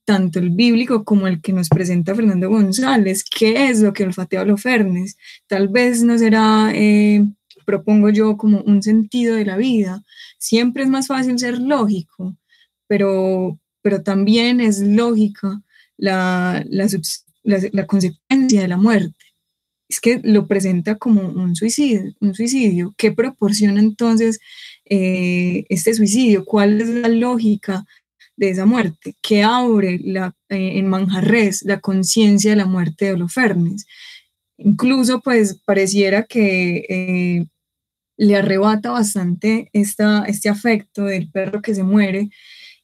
[0.08, 3.26] tanto el bíblico como el que nos presenta Fernando González.
[3.26, 5.18] ¿Qué es lo que olfatea Holofernes?
[5.48, 7.26] Tal vez no será, eh,
[7.66, 10.02] propongo yo, como un sentido de la vida.
[10.40, 12.38] Siempre es más fácil ser lógico,
[12.88, 15.62] pero, pero también es lógica
[15.98, 19.26] la, la, consecuencia de la muerte.
[19.90, 22.94] Es que lo presenta como un suicidio, un suicidio.
[22.96, 24.40] ¿Qué proporciona entonces
[24.86, 26.46] eh, este suicidio?
[26.46, 27.86] ¿Cuál es la lógica
[28.38, 33.86] de esa muerte, que abre eh, en Manjarres la conciencia de la muerte de Holofernes.
[34.58, 37.46] Incluso pues pareciera que eh,
[38.18, 42.30] le arrebata bastante esta, este afecto del perro que se muere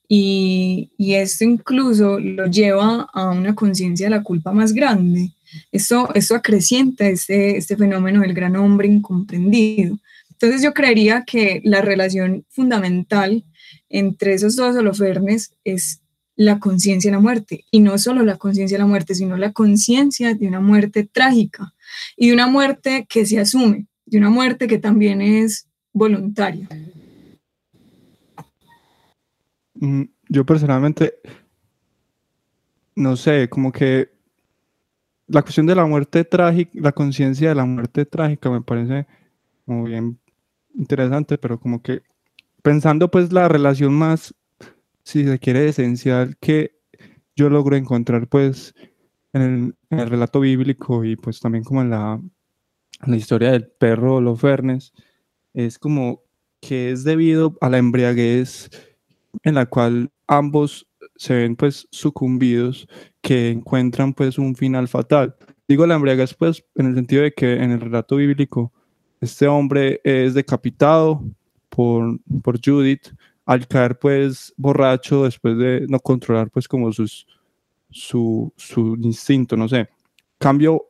[0.08, 5.32] y, y esto incluso lo lleva a una conciencia de la culpa más grande.
[5.72, 9.98] Esto, esto acrecienta este, este fenómeno del gran hombre incomprendido.
[10.32, 13.44] Entonces yo creería que la relación fundamental
[13.94, 16.02] entre esos dos holofernes es
[16.36, 17.64] la conciencia de la muerte.
[17.70, 21.74] Y no solo la conciencia de la muerte, sino la conciencia de una muerte trágica
[22.18, 26.68] y de una muerte que se asume, de una muerte que también es voluntaria.
[29.76, 31.14] Mm, yo personalmente,
[32.96, 34.10] no sé, como que
[35.28, 39.06] la cuestión de la muerte trágica, la conciencia de la muerte trágica me parece
[39.68, 40.20] muy bien
[40.74, 42.02] interesante, pero como que
[42.64, 44.34] pensando pues la relación más,
[45.04, 46.80] si se quiere, esencial que
[47.36, 48.74] yo logro encontrar pues
[49.34, 52.20] en el, relato bíblico y pues también como en la,
[53.08, 54.94] historia del perro Lofernes,
[55.54, 56.24] es como
[56.62, 58.70] que es debido a la embriaguez
[59.44, 62.88] en la cual ambos se ven pues sucumbidos,
[63.22, 65.36] que encuentran pues un final fatal.
[65.68, 68.72] Digo la embriaguez pues en el sentido de que en el relato bíblico
[69.20, 71.24] este hombre es decapitado,
[71.76, 73.08] por, por Judith
[73.46, 77.28] al caer pues borracho después de no controlar pues como sus,
[77.90, 79.90] su, su instinto, no sé.
[80.38, 80.86] Cambio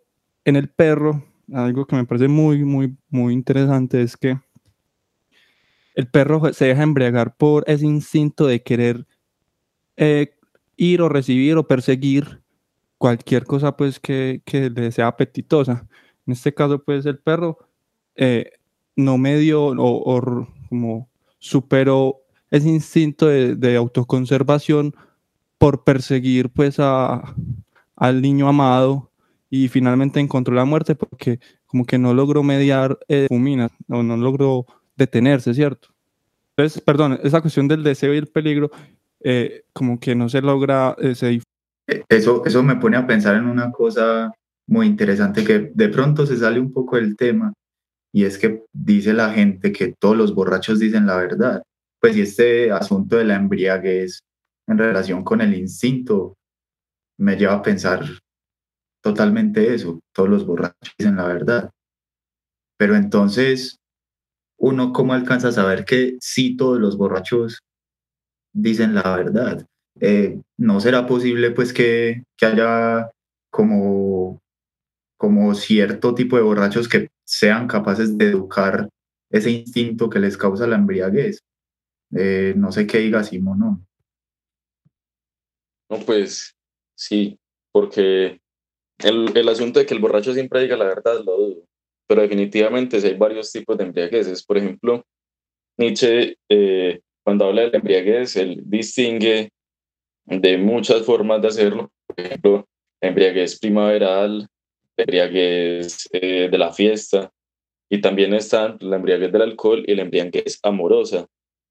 [0.45, 4.37] en el perro, algo que me parece muy, muy, muy interesante es que
[5.95, 9.05] el perro se deja embriagar por ese instinto de querer
[9.95, 10.35] eh,
[10.75, 12.41] ir o recibir o perseguir
[12.97, 15.87] cualquier cosa pues que, que, le sea apetitosa.
[16.25, 17.57] En este caso pues el perro
[18.15, 18.51] eh,
[18.95, 21.07] no medio o, o como
[21.37, 24.95] superó ese instinto de, autoconservación
[25.59, 27.35] por perseguir pues a,
[27.95, 29.11] al niño amado
[29.51, 34.17] y finalmente encontró la muerte porque como que no logró mediar eh, Fumina o no
[34.17, 35.89] logró detenerse, ¿cierto?
[36.57, 38.71] Entonces, perdón, esa cuestión del deseo y el peligro
[39.19, 40.95] eh, como que no se logra...
[40.99, 44.33] Eh, eso, eso me pone a pensar en una cosa
[44.65, 47.53] muy interesante que de pronto se sale un poco del tema
[48.13, 51.63] y es que dice la gente que todos los borrachos dicen la verdad.
[51.99, 54.21] Pues y este asunto de la embriaguez
[54.67, 56.35] en relación con el instinto
[57.17, 58.03] me lleva a pensar
[59.01, 61.71] totalmente eso, todos los borrachos dicen la verdad.
[62.77, 63.77] pero entonces,
[64.57, 67.59] ¿uno cómo alcanza a saber que sí todos los borrachos
[68.53, 69.65] dicen la verdad?
[69.99, 73.09] Eh, ¿No será posible pues que, que haya
[73.51, 74.41] como,
[75.17, 78.89] como cierto tipo de borrachos que sean capaces de educar
[79.29, 81.39] ese instinto que les causa la embriaguez?
[82.15, 83.85] Eh, no sé qué diga Simón, ¿no?
[85.89, 86.55] No, pues
[86.95, 87.39] sí,
[87.71, 88.39] porque
[88.99, 91.67] el, el, asunto de que el borracho siempre diga la verdad lo dudo,
[92.07, 94.43] pero definitivamente hay varios tipos de embriagueces.
[94.43, 95.03] Por ejemplo,
[95.77, 99.51] Nietzsche, eh, cuando habla de la embriaguez, él distingue
[100.25, 101.91] de muchas formas de hacerlo.
[102.05, 102.67] Por ejemplo,
[103.01, 104.47] embriaguez primaveral,
[104.97, 107.31] embriaguez eh, de la fiesta,
[107.89, 111.27] y también están la embriaguez del alcohol y la embriaguez amorosa,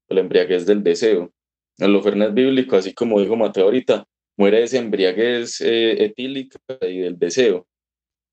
[0.09, 1.31] la embriaguez del deseo.
[1.77, 4.05] En lo Fernández bíblico, así como dijo Mateo ahorita,
[4.37, 7.67] muere esa embriaguez eh, etílica y del deseo,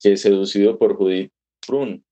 [0.00, 1.32] que es seducido por Judith
[1.66, 2.04] Prun.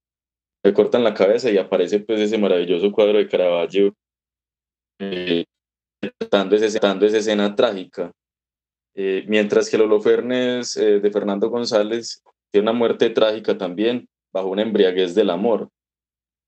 [0.63, 3.95] Le cortan la cabeza y aparece pues ese maravilloso cuadro de Caravaggio
[4.99, 5.45] eh,
[6.17, 8.11] tratando, esa escena trágica.
[8.95, 14.49] Eh, mientras que el Holofernes eh, de Fernando González tiene una muerte trágica también bajo
[14.49, 15.69] una embriaguez del amor.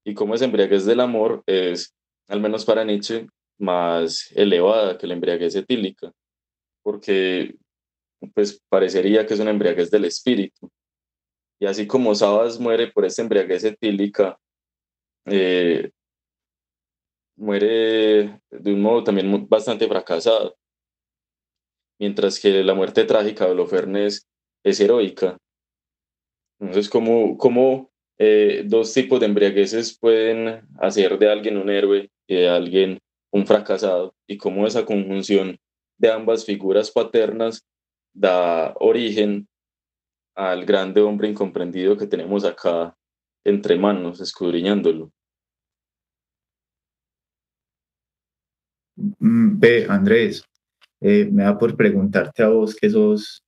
[0.06, 1.94] Y como esa embriaguez del amor es,
[2.28, 3.28] al menos para Nietzsche,
[3.60, 6.12] más elevada que la embriaguez etílica
[6.84, 7.56] porque
[8.34, 10.70] pues parecería que es una embriaguez del espíritu.
[11.60, 14.40] Y así como Sabas muere por esta embriaguez etílica,
[15.26, 15.92] eh,
[17.36, 20.56] muere de un modo también bastante fracasado,
[22.00, 24.28] mientras que la muerte trágica de Holofernes
[24.64, 25.38] es heroica.
[26.62, 32.36] Entonces, ¿cómo, cómo eh, dos tipos de embriagueces pueden hacer de alguien un héroe y
[32.36, 33.00] de alguien
[33.32, 34.14] un fracasado?
[34.28, 35.58] Y cómo esa conjunción
[35.98, 37.66] de ambas figuras paternas
[38.14, 39.48] da origen
[40.36, 42.96] al grande hombre incomprendido que tenemos acá
[43.44, 45.12] entre manos, escudriñándolo.
[48.96, 50.44] Mm, ve, Andrés,
[51.00, 53.44] eh, me da por preguntarte a vos que sos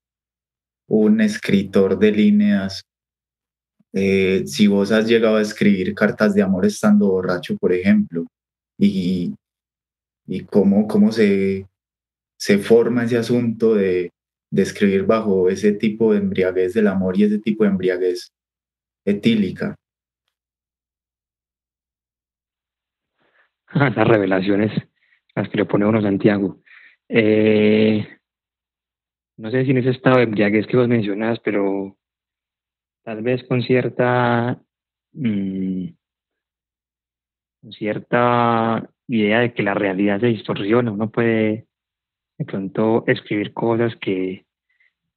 [0.87, 2.83] un escritor de líneas,
[3.93, 8.25] eh, si vos has llegado a escribir cartas de amor estando borracho, por ejemplo,
[8.77, 9.33] y,
[10.27, 11.67] y cómo, cómo se,
[12.37, 14.11] se forma ese asunto de,
[14.49, 18.31] de escribir bajo ese tipo de embriaguez del amor y ese tipo de embriaguez
[19.05, 19.75] etílica.
[23.73, 24.71] Las revelaciones,
[25.35, 26.61] las que le pone uno Santiago.
[27.09, 28.07] Eh,
[29.37, 31.97] no sé si en ese estado de embriaguez que vos mencionas, pero
[33.03, 34.61] tal vez con cierta,
[35.13, 35.87] mm,
[37.71, 40.91] cierta idea de que la realidad se distorsiona.
[40.91, 41.67] Uno puede
[42.37, 44.45] de pronto escribir cosas que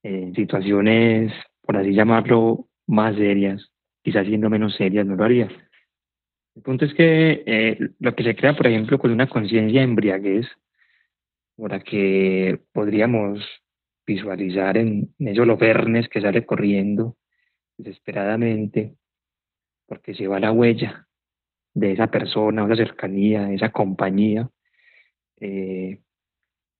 [0.03, 3.71] en situaciones, por así llamarlo, más serias,
[4.03, 5.49] quizás siendo menos serias, no lo haría.
[6.55, 10.47] El punto es que eh, lo que se crea, por ejemplo, con una conciencia embriaguez,
[11.57, 13.45] por que podríamos
[14.07, 17.17] visualizar en, en esos vernes que sale corriendo
[17.77, 18.97] desesperadamente,
[19.87, 21.07] porque se va la huella
[21.75, 24.49] de esa persona, esa cercanía, esa compañía,
[25.39, 26.01] eh,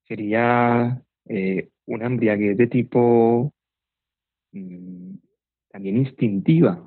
[0.05, 3.53] sería eh, una embriaguez de tipo
[4.53, 5.15] mm,
[5.71, 6.83] también instintiva,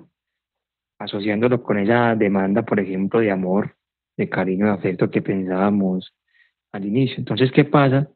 [0.97, 3.77] asociándolo con esa demanda, por ejemplo, de amor,
[4.17, 6.13] de cariño, de afecto que pensábamos
[6.71, 7.17] al inicio.
[7.19, 8.09] Entonces, ¿qué pasa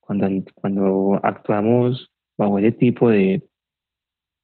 [0.00, 3.42] cuando, cuando actuamos bajo ese tipo de,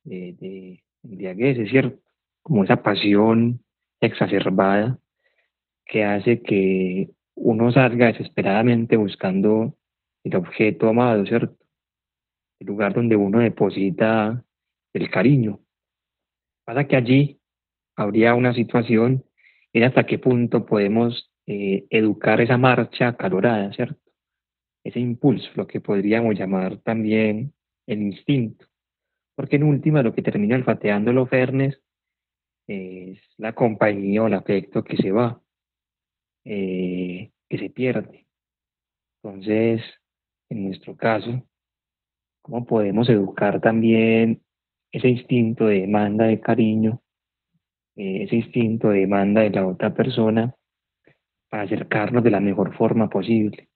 [0.05, 1.99] de, de Es cierto,
[2.43, 3.61] como esa pasión
[4.01, 4.99] exacerbada
[5.87, 9.75] que hace que uno salga desesperadamente buscando
[10.25, 11.57] el objeto amado, ¿cierto?
[12.61, 14.45] El lugar donde uno deposita
[14.93, 15.61] el cariño.
[16.65, 17.41] Pasa que allí
[17.97, 19.25] habría una situación
[19.73, 24.01] en hasta qué punto podemos eh, educar esa marcha calorada, ¿cierto?
[24.85, 27.55] Ese impulso, lo que podríamos llamar también
[27.87, 28.68] el instinto.
[29.39, 31.81] Porque en última lo que termina olfateando los fernes
[32.67, 35.41] es la compañía o el afecto que se va,
[36.45, 38.27] eh, que se pierde.
[39.23, 39.81] Entonces,
[40.51, 41.47] en nuestro caso,
[42.43, 44.43] cómo podemos educar también
[44.91, 47.01] ese instinto de demanda de cariño,
[47.95, 50.53] eh, ese instinto de demanda de la otra persona
[51.49, 53.69] para acercarnos de la mejor forma posible,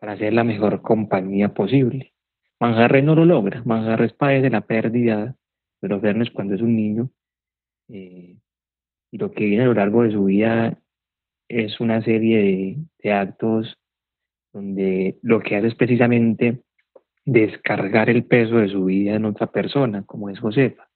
[0.00, 2.13] para ser la mejor compañía posible.
[2.60, 5.36] Manjarre no lo logra, Manjarre padece la pérdida
[5.80, 7.10] de los cuando es un niño
[7.88, 8.36] eh,
[9.10, 10.78] y lo que viene a lo largo de su vida
[11.48, 13.76] es una serie de, de actos
[14.52, 16.62] donde lo que hace es precisamente
[17.24, 20.88] descargar el peso de su vida en otra persona, como es Josefa.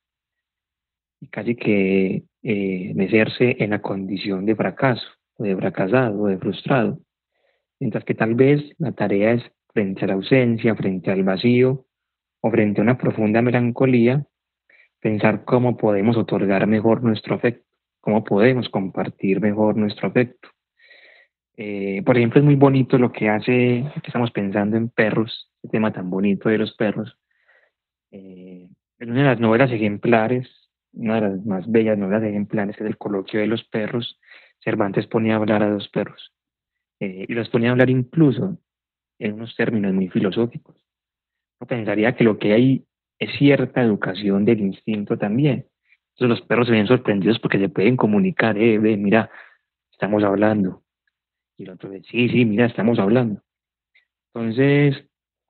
[1.20, 5.06] y casi que eh, meterse en la condición de fracaso,
[5.36, 7.00] o de fracasado, o de frustrado.
[7.80, 9.42] Mientras que tal vez la tarea es
[9.78, 11.86] frente a la ausencia, frente al vacío
[12.40, 14.26] o frente a una profunda melancolía,
[14.98, 17.64] pensar cómo podemos otorgar mejor nuestro afecto,
[18.00, 20.48] cómo podemos compartir mejor nuestro afecto.
[21.56, 25.70] Eh, por ejemplo, es muy bonito lo que hace, que estamos pensando en perros, el
[25.70, 27.16] tema tan bonito de los perros.
[28.10, 28.68] Eh,
[28.98, 30.48] una de las novelas ejemplares,
[30.92, 34.18] una de las más bellas novelas ejemplares es el coloquio de los perros,
[34.58, 36.34] Cervantes ponía a hablar a dos perros.
[36.98, 38.58] Eh, y los ponía a hablar incluso
[39.18, 40.76] en unos términos muy filosóficos.
[41.60, 42.84] Yo pensaría que lo que hay
[43.18, 45.66] es cierta educación del instinto también.
[46.14, 49.30] Entonces los perros se ven sorprendidos porque se pueden comunicar, eh, ve, mira,
[49.92, 50.82] estamos hablando,
[51.58, 53.42] y el otro dice, sí, sí, mira, estamos hablando.
[54.32, 54.96] Entonces,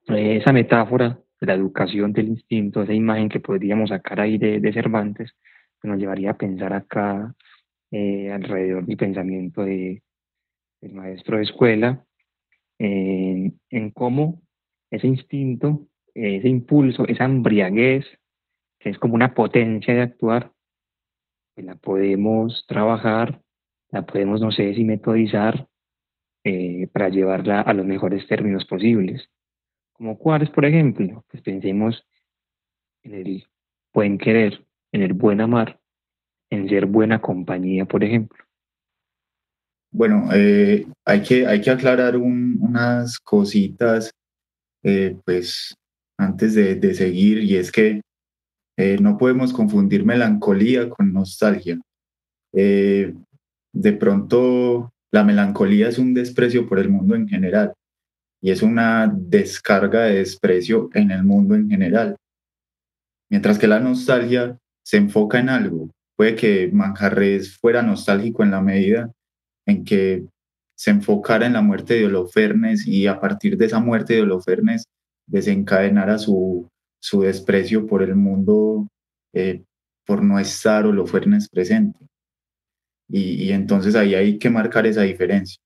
[0.08, 4.72] eh, esa metáfora de la educación del instinto, esa imagen que podríamos sacar ahí de,
[4.72, 5.36] Cervantes,
[5.80, 7.34] pues nos llevaría a pensar acá
[7.90, 10.02] eh, alrededor del pensamiento de,
[10.80, 12.04] del maestro de escuela,
[12.78, 14.40] en cómo
[14.90, 18.06] ese instinto, ese impulso, esa embriaguez,
[18.78, 20.52] que es como una potencia de actuar,
[21.54, 23.42] pues la podemos trabajar,
[23.90, 25.68] la podemos, no sé si metodizar,
[26.44, 29.28] eh, para llevarla a los mejores términos posibles.
[29.92, 32.06] Como cuáles, por ejemplo, pues pensemos
[33.02, 33.46] en el
[33.92, 35.80] buen querer, en el buen amar,
[36.50, 38.47] en ser buena compañía, por ejemplo.
[39.90, 44.10] Bueno, eh, hay, que, hay que aclarar unas cositas,
[44.82, 45.74] eh, pues,
[46.18, 48.00] antes de, seguir, y es que
[49.00, 51.80] no podemos confundir melancolía con nostalgia.
[52.52, 57.72] de pronto la melancolía es un desprecio por el mundo en general
[58.40, 62.16] y es una descarga de desprecio en el mundo en general.
[63.30, 65.90] Mientras que la nostalgia se enfoca en algo.
[66.16, 69.12] Puede que Manjarres fuera nostálgico en la medida
[69.68, 70.26] en que
[70.76, 74.84] se enfocara en la muerte de Holofernes y a partir de esa muerte de Holofernes
[75.26, 76.68] desencadenara su,
[77.00, 78.88] su desprecio por el mundo
[79.34, 79.62] eh,
[80.06, 81.98] por no estar Holofernes presente.
[83.10, 85.60] Y, entonces ahí hay que marcar esa diferencia.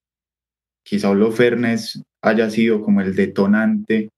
[0.85, 4.09] Quizá Holofernes haya sido como el detonante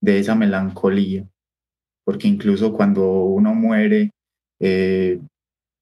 [0.00, 1.26] de esa melancolía,
[2.04, 4.10] porque incluso cuando uno muere,
[4.60, 5.20] eh,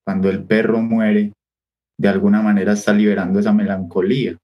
[0.04, 1.32] cuando el perro muere,
[1.98, 4.36] de alguna manera está liberando esa melancolía.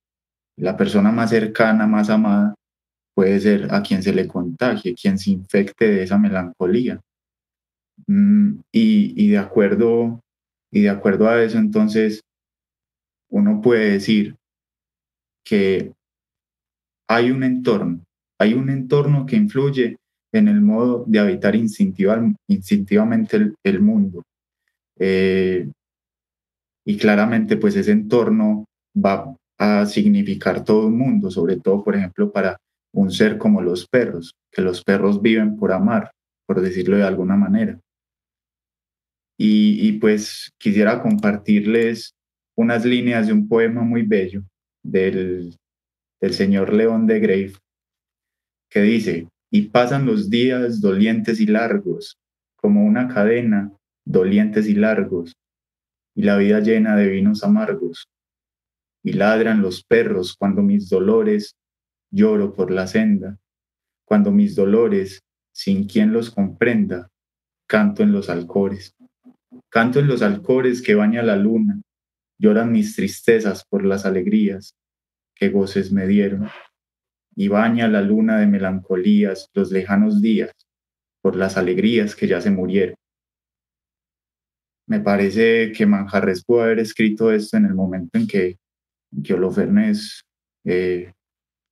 [0.57, 2.55] La persona más cercana, más amada,
[3.15, 7.01] puede ser a quien se le contagie, quien se infecte de esa melancolía.
[8.07, 10.21] Mm, y, y, de acuerdo,
[10.71, 12.23] y de acuerdo a eso, entonces,
[13.31, 14.37] uno puede decir
[15.45, 15.93] que
[17.09, 18.05] hay un entorno,
[18.39, 19.97] hay un entorno que influye
[20.33, 24.23] en el modo de habitar instintivamente el, mundo.
[24.99, 25.71] Eh,
[26.89, 28.65] y claramente, pues ese entorno
[28.97, 32.57] va a significar todo el mundo, sobre todo, por ejemplo, para
[32.95, 36.13] un ser como los perros, que los perros viven por amar,
[36.47, 37.79] por decirlo de alguna manera.
[39.39, 42.15] Y, pues quisiera compartirles
[42.57, 44.45] unas líneas de un poema muy bello
[44.83, 45.55] del,
[46.23, 47.53] del señor León de Grave,
[48.71, 52.17] que dice, y pasan los días dolientes y largos,
[52.57, 53.77] como una cadena,
[54.07, 55.35] dolientes y largos,
[56.19, 58.09] y la vida llena de vinos amargos,
[59.05, 61.55] y ladran los perros cuando mis dolores
[62.11, 63.39] lloro por la senda,
[64.05, 65.21] cuando mis dolores,
[65.53, 67.09] sin quien los comprenda,
[67.69, 68.97] canto en los alcores,
[69.69, 71.81] canto en los alcores que baña la luna,
[72.41, 74.75] Lloran mis tristezas por las alegrías
[75.37, 76.49] que goces me dieron,
[77.37, 80.51] y baña la luna de melancolías los lejanos días
[81.21, 82.97] por las alegrías que ya se murieron.
[84.89, 88.57] Me parece que Manjarres pudo haber escrito esto en el momento en que,
[89.23, 90.23] que Holofernes
[90.65, 91.13] eh,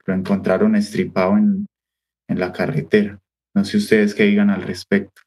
[0.05, 1.67] lo encontraron estripado en,
[2.29, 3.19] en la carretera.
[3.55, 5.23] No sé ustedes qué digan al respecto.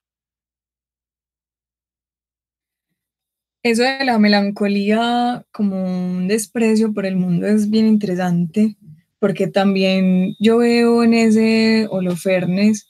[3.63, 8.77] Eso de la melancolía como un desprecio por el mundo es bien interesante,
[9.17, 12.87] porque también yo veo en ese Holofernes,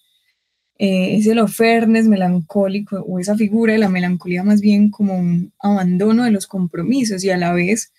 [0.79, 6.23] eh, ese Holofernes melancólico, o esa figura de la melancolía más bien como un abandono
[6.23, 7.91] de los compromisos y a la vez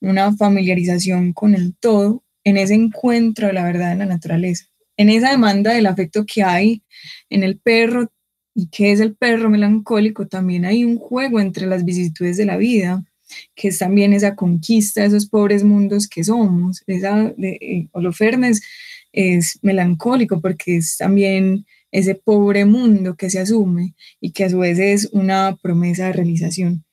[0.00, 4.66] una familiarización con el todo en ese encuentro de la verdad en la naturaleza,
[4.96, 6.82] en esa demanda del afecto que hay
[7.30, 8.10] en el perro
[8.52, 12.56] y qué es el perro melancólico, también hay un juego entre las vicisitudes de la
[12.56, 13.04] vida,
[13.54, 16.82] que es también esa conquista de esos pobres mundos que somos.
[16.86, 18.60] Esa de, eh, Holofernes
[19.12, 21.64] es melancólico porque es también
[21.94, 26.12] ese pobre mundo que se asume y que a su vez es una promesa de
[26.12, 26.84] realización.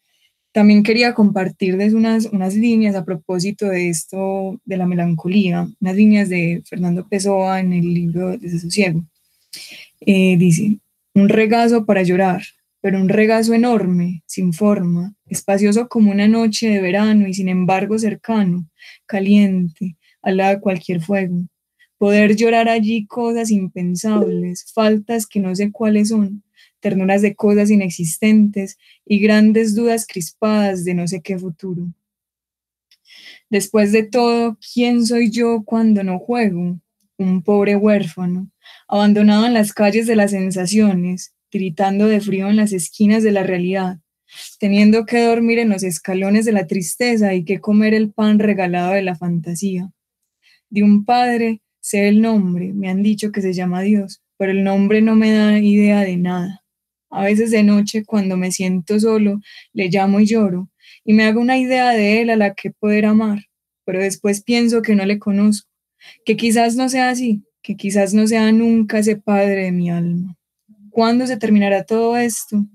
[0.51, 6.29] También quería compartirles unas, unas líneas a propósito de esto, de la melancolía, unas líneas
[6.29, 9.03] de Fernando Pessoa en el libro Desasosiego.
[10.01, 10.77] Eh, dice,
[11.15, 12.43] un regazo para llorar,
[12.79, 17.97] pero un regazo enorme, sin forma, espacioso como una noche de verano y sin embargo
[17.97, 18.67] cercano,
[19.07, 21.41] caliente, al lado de cualquier fuego.
[22.01, 26.41] Poder llorar allí cosas impensables, faltas que no sé cuáles son,
[26.79, 31.93] ternuras de cosas inexistentes y grandes dudas crispadas de no sé qué futuro.
[33.51, 36.79] Después de todo, ¿quién soy yo cuando no juego?
[37.19, 38.49] Un pobre huérfano,
[38.87, 43.43] abandonado en las calles de las sensaciones, gritando de frío en las esquinas de la
[43.43, 43.99] realidad,
[44.57, 48.93] teniendo que dormir en los escalones de la tristeza y que comer el pan regalado
[48.93, 49.91] de la fantasía.
[50.71, 54.63] De un padre sé el nombre, me han dicho que se llama Dios, pero el
[54.63, 56.63] nombre no me da idea de nada.
[57.09, 59.41] A veces de noche, cuando me siento solo,
[59.73, 60.69] le llamo y lloro,
[61.03, 63.47] y me hago una idea de él a la que poder amar,
[63.83, 65.69] pero después pienso que no le conozco,
[66.23, 70.37] que quizás no sea así, que quizás no sea nunca ese padre de mi alma.
[70.89, 72.65] ¿Cuándo se terminará todo esto?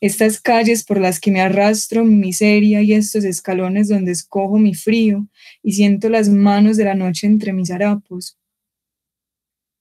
[0.00, 4.74] Estas calles por las que me arrastro mi miseria y estos escalones donde escojo mi
[4.74, 5.26] frío
[5.62, 8.36] y siento las manos de la noche entre mis harapos.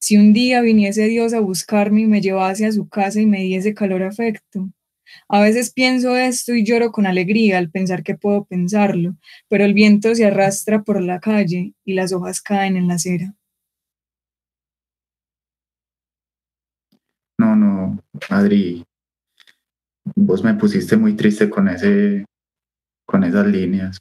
[0.03, 3.39] Si un día viniese Dios a buscarme y me llevase a su casa y me
[3.39, 4.69] diese calor afecto.
[5.29, 9.15] A veces pienso esto y lloro con alegría al pensar que puedo pensarlo,
[9.47, 13.33] pero el viento se arrastra por la calle y las hojas caen en la acera.
[17.37, 18.83] No, no, Adri,
[20.15, 22.25] vos me pusiste muy triste con ese,
[23.05, 23.99] con esas líneas.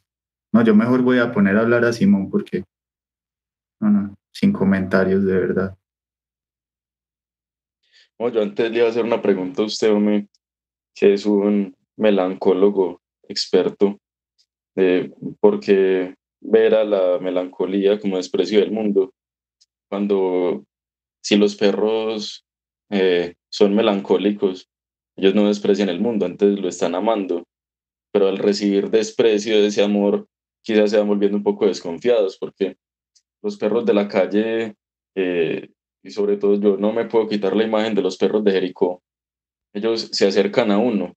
[0.53, 2.65] No, yo mejor voy a poner a hablar a Simón porque,
[3.81, 5.79] no, no, sin comentarios de verdad.
[8.23, 10.29] No, yo antes le iba a hacer una pregunta a usted, hombre,
[10.95, 13.99] que es un melancólogo experto,
[15.41, 19.13] porque ver a la melancolía como desprecio del mundo,
[19.91, 20.65] cuando
[21.21, 22.47] si los perros
[22.91, 24.69] eh, son melancólicos,
[25.17, 27.43] ellos no desprecian el mundo, antes lo están amando,
[28.13, 30.29] pero al recibir desprecio de ese amor,
[30.63, 32.77] quizás se van volviendo un poco desconfiados, porque
[33.43, 34.77] los perros de la calle,
[35.17, 35.71] eh,
[36.03, 39.03] y sobre todo yo no me puedo quitar la imagen de los perros de Jericó,
[39.73, 41.15] ellos se acercan a uno,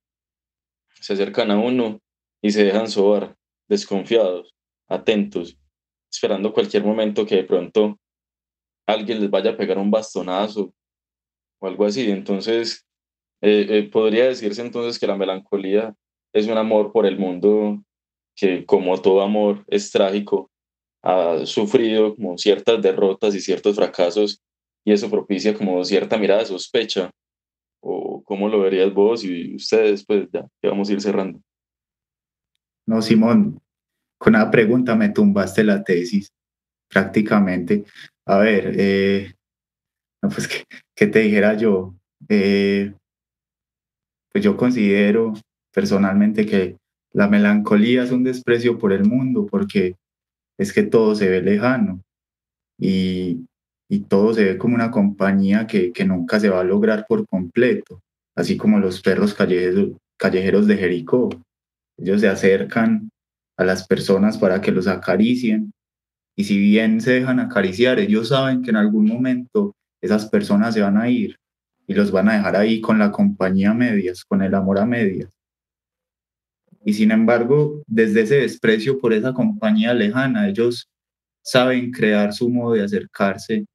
[1.01, 1.99] se acercan a uno
[2.41, 3.35] y se dejan sobar,
[3.67, 4.53] desconfiados,
[4.87, 5.57] atentos,
[6.11, 7.99] esperando cualquier momento que de pronto
[8.87, 10.73] alguien les vaya a pegar un bastonazo
[11.59, 12.09] o algo así.
[12.09, 12.85] Entonces,
[13.41, 15.93] eh, eh, podría decirse entonces que la melancolía
[16.33, 17.83] es un amor por el mundo
[18.35, 20.51] que, como todo amor, es trágico,
[21.01, 24.41] ha sufrido como ciertas derrotas y ciertos fracasos
[24.85, 27.09] y eso propicia como cierta mirada de sospecha.
[27.81, 30.05] ¿O cómo lo verías vos y ustedes?
[30.05, 31.41] Pues ya, que vamos a ir cerrando.
[32.85, 33.59] No, Simón,
[34.17, 36.31] con una pregunta me tumbaste la tesis,
[36.87, 37.83] prácticamente.
[38.27, 39.33] A ver, eh,
[40.21, 40.47] pues
[40.95, 41.95] que, te dijera yo,
[42.29, 42.93] eh,
[44.31, 45.33] pues yo considero
[45.73, 46.77] personalmente que
[47.11, 49.95] la melancolía es un desprecio por el mundo porque
[50.57, 52.01] es que todo se ve lejano
[52.77, 53.45] y,
[53.89, 57.27] y todo se ve como una compañía que, que, nunca se va a lograr por
[57.27, 58.01] completo,
[58.35, 61.29] así como los perros callejeros, callejeros de Jericó.
[61.97, 63.09] Ellos se acercan
[63.57, 65.71] a las personas para que los acaricien
[66.35, 70.81] y si bien se dejan acariciar, ellos saben que en algún momento esas personas se
[70.81, 71.37] van a ir
[71.87, 74.85] y los van a dejar ahí con la compañía a medias, con el amor a
[74.85, 75.29] medias.
[76.83, 80.89] Y sin embargo, desde ese desprecio por esa compañía lejana, ellos
[81.41, 83.65] saben crear su modo de acercarse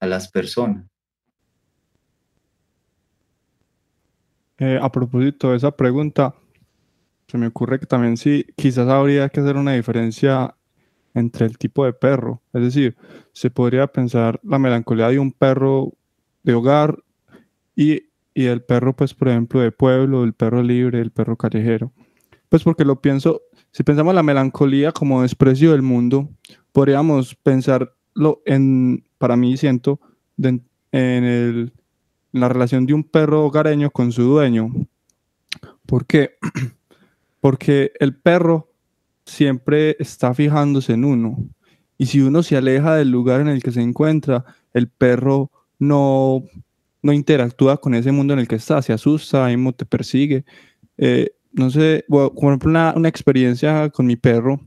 [0.00, 0.86] a las personas.
[4.58, 6.34] Eh, a propósito de esa pregunta,
[7.28, 10.54] se me ocurre que también sí, quizás habría que hacer una diferencia
[11.14, 12.42] entre el tipo de perro.
[12.52, 12.96] Es decir,
[13.32, 15.94] se podría pensar la melancolía de un perro
[16.42, 17.02] de hogar
[17.74, 21.92] y, y el perro, pues, por ejemplo, de pueblo, el perro libre, el perro callejero.
[22.48, 23.42] Pues porque lo pienso,
[23.72, 26.28] si pensamos la melancolía como desprecio del mundo,
[26.72, 27.36] podríamos
[28.14, 30.00] pensarlo en, para mí siento,
[30.38, 31.72] en, el,
[32.32, 34.70] en la relación de un perro hogareño con su dueño.
[35.86, 36.36] ¿Por qué?
[37.40, 38.72] Porque el perro
[39.24, 41.38] siempre está fijándose en uno.
[41.98, 46.44] Y si uno se aleja del lugar en el que se encuentra, el perro no,
[47.02, 50.44] no interactúa con ese mundo en el que está, se asusta, te persigue.
[50.96, 54.60] Eh, no sé, por ejemplo, una, una, experiencia con mi perro.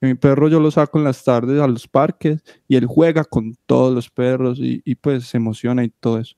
[0.00, 3.56] Mi perro yo lo saco en las tardes a los parques y él juega con
[3.66, 6.36] todos los perros y, pues se emociona y todo eso.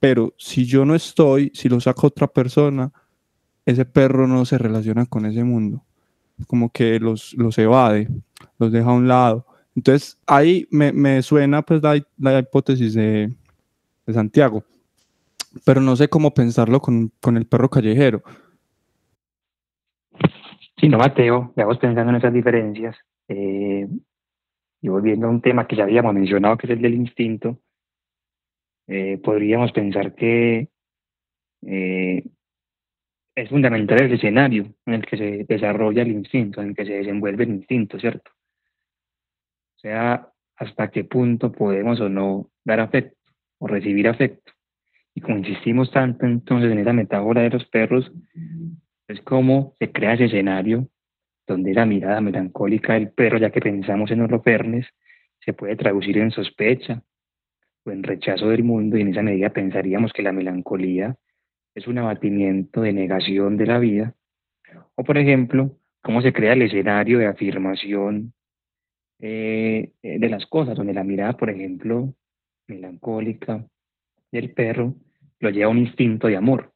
[0.00, 2.92] pero si yo no estoy, si lo saca otra persona,
[3.66, 5.84] ese perro no se relaciona con ese mundo.
[6.46, 8.08] Como que los, los evade,
[8.58, 9.46] los deja a un lado.
[9.74, 13.32] Entonces ahí me, suena pues la, hipótesis de,
[14.12, 14.64] Santiago,
[15.64, 18.22] pero no sé cómo pensarlo con, el perro callejero.
[20.82, 22.96] Sí, no, Mateo, vamos pensando en esas diferencias.
[23.28, 23.86] Eh,
[24.80, 27.60] y volviendo a un tema que ya habíamos mencionado, que es el del instinto,
[28.88, 30.70] eh, podríamos pensar que
[31.64, 32.24] eh,
[33.36, 36.94] es fundamental el escenario en el que se desarrolla el instinto, en el que se
[36.94, 38.32] desenvuelve el instinto, ¿cierto?
[39.76, 43.16] O sea, hasta qué punto podemos o no dar afecto
[43.58, 44.50] o recibir afecto.
[45.14, 48.10] Y como insistimos tanto entonces en esa metáfora de los perros,
[49.12, 50.88] es como se crea ese escenario
[51.46, 54.86] donde la mirada melancólica del perro, ya que pensamos en Holofernes,
[55.40, 57.02] se puede traducir en sospecha
[57.84, 61.16] o en rechazo del mundo y en esa medida pensaríamos que la melancolía
[61.74, 64.14] es un abatimiento de negación de la vida,
[64.94, 68.34] o por ejemplo, cómo se crea el escenario de afirmación
[69.18, 72.14] eh, de las cosas, donde la mirada, por ejemplo,
[72.66, 73.66] melancólica
[74.30, 74.94] del perro
[75.40, 76.71] lo lleva a un instinto de amor,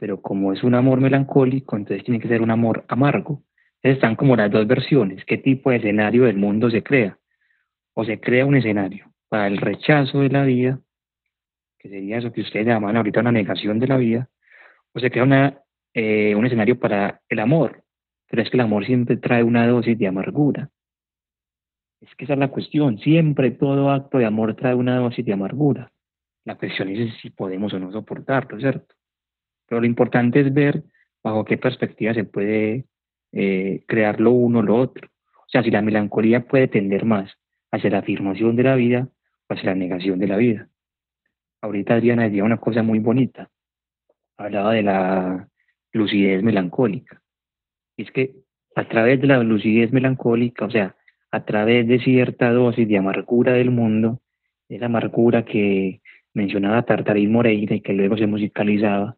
[0.00, 3.44] pero como es un amor melancólico, entonces tiene que ser un amor amargo.
[3.76, 7.18] Entonces están como las dos versiones, qué tipo de escenario del mundo se crea,
[7.94, 10.80] o se crea un escenario para el rechazo de la vida
[11.80, 14.28] que sería eso que ustedes llaman ahorita una negación de la vida,
[14.92, 15.62] o se crea una,
[15.94, 17.84] eh, un escenario para el amor,
[18.28, 20.68] pero es que el amor siempre trae una dosis de amargura.
[22.00, 25.32] Es que esa es la cuestión, siempre todo acto de amor trae una dosis de
[25.32, 25.90] amargura.
[26.44, 28.94] La cuestión es si podemos o no soportarlo, ¿cierto?
[29.70, 30.82] Pero lo importante es ver
[31.24, 32.84] bajo qué perspectiva se puede
[33.32, 35.08] eh, crear lo uno o lo otro.
[35.08, 37.32] O sea, si la melancolía puede tender más
[37.70, 39.08] hacia la afirmación de la vida
[39.48, 40.68] o hacia la negación de la vida
[41.62, 43.50] ahorita Adriana decía una cosa muy bonita.
[44.36, 45.48] Hablaba de la
[45.92, 47.22] lucidez melancólica.
[47.96, 48.34] Y es que
[48.74, 50.96] a través de la lucidez melancólica, o sea,
[51.30, 54.20] a través de cierta dosis de amargura del mundo,
[54.68, 56.00] esa amargura que
[56.32, 59.16] mencionaba Tartarín Moreira y que luego se musicalizaba,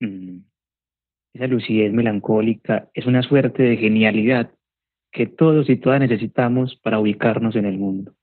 [0.00, 4.50] esa lucidez melancólica es una suerte de genialidad
[5.12, 8.14] que todos y todas necesitamos para ubicarnos en el mundo,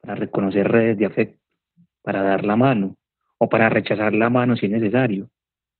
[0.00, 1.40] para reconocer redes de afecto,
[2.02, 2.96] para dar la mano
[3.38, 5.30] o para rechazar la mano si es necesario,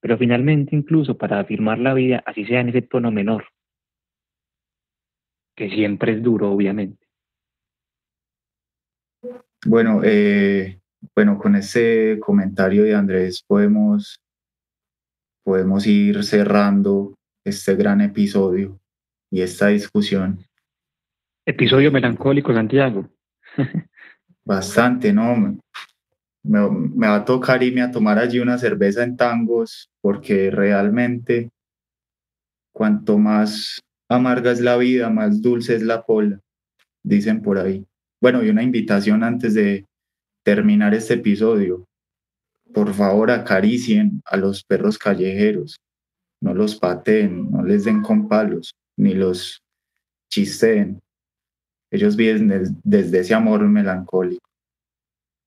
[0.00, 3.44] pero finalmente incluso para afirmar la vida, así sea en ese tono menor,
[5.56, 7.06] que siempre es duro, obviamente.
[9.64, 10.80] Bueno, eh,
[11.14, 14.20] bueno, con ese comentario de Andrés podemos,
[15.44, 17.14] podemos ir cerrando
[17.44, 18.78] este gran episodio
[19.30, 20.44] y esta discusión.
[21.46, 23.08] Episodio melancólico, Santiago.
[24.44, 25.58] Bastante, ¿no?
[26.44, 31.50] me, va a tocar irme a tomar allí una cerveza en tangos, porque realmente
[32.72, 36.40] cuanto más amarga es la vida, más dulce es la pola,
[37.02, 37.86] dicen por ahí.
[38.20, 39.86] Bueno, y una invitación antes de
[40.44, 41.86] terminar este episodio.
[42.72, 45.76] Por favor, acaricien a los perros callejeros,
[46.40, 49.62] no los pateen, no les den con palos, ni los
[50.30, 51.00] chisteen.
[51.90, 54.52] Ellos viven desde ese amor melancólico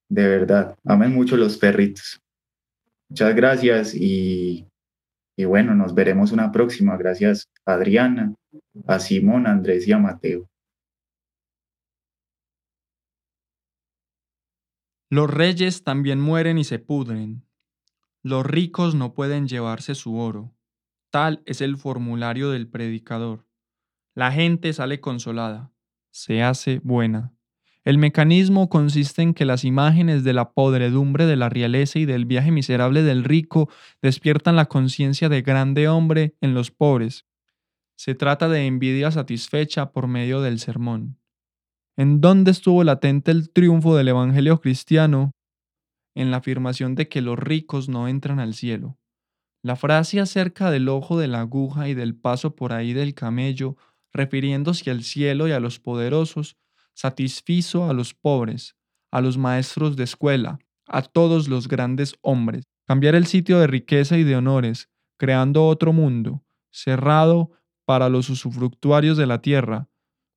[0.09, 0.75] de verdad.
[0.85, 2.19] Amen mucho los perritos.
[3.09, 4.67] Muchas gracias y,
[5.37, 6.97] bueno, nos veremos una próxima.
[6.97, 8.33] Gracias a Adriana,
[8.87, 10.47] a Simón, a Andrés y a Mateo.
[15.09, 17.45] Los reyes también mueren y se pudren.
[18.23, 20.55] Los ricos no pueden llevarse su oro.
[21.11, 23.45] Tal es el formulario del predicador.
[24.15, 25.71] La gente sale consolada,
[26.09, 27.33] se hace buena.
[27.83, 32.25] El mecanismo consiste en que las imágenes de la podredumbre de la realeza y del
[32.25, 33.69] viaje miserable del rico
[34.01, 37.25] despiertan la conciencia de grande hombre en los pobres.
[37.95, 41.19] Se trata de envidia satisfecha por medio del sermón.
[41.97, 45.31] ¿En dónde estuvo latente el triunfo del Evangelio cristiano?
[46.13, 48.97] En la afirmación de que los ricos no entran al cielo.
[49.63, 53.77] La frase acerca del ojo de la aguja y del paso por ahí del camello,
[54.11, 56.57] refiriéndose al cielo y a los poderosos,
[56.93, 58.75] satisfizo a los pobres,
[59.09, 62.65] a los maestros de escuela, a todos los grandes hombres.
[62.85, 67.51] Cambiar el sitio de riqueza y de honores, creando otro mundo, cerrado
[67.85, 69.87] para los usufructuarios de la tierra,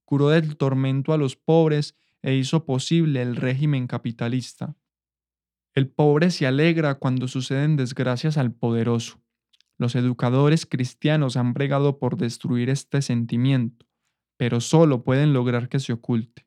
[0.08, 4.74] curó del tormento a los pobres e hizo posible el régimen capitalista.
[5.74, 9.20] El pobre se alegra cuando suceden desgracias al poderoso.
[9.76, 13.84] Los educadores cristianos han bregado por destruir este sentimiento,
[14.38, 16.46] pero solo pueden lograr que se oculte.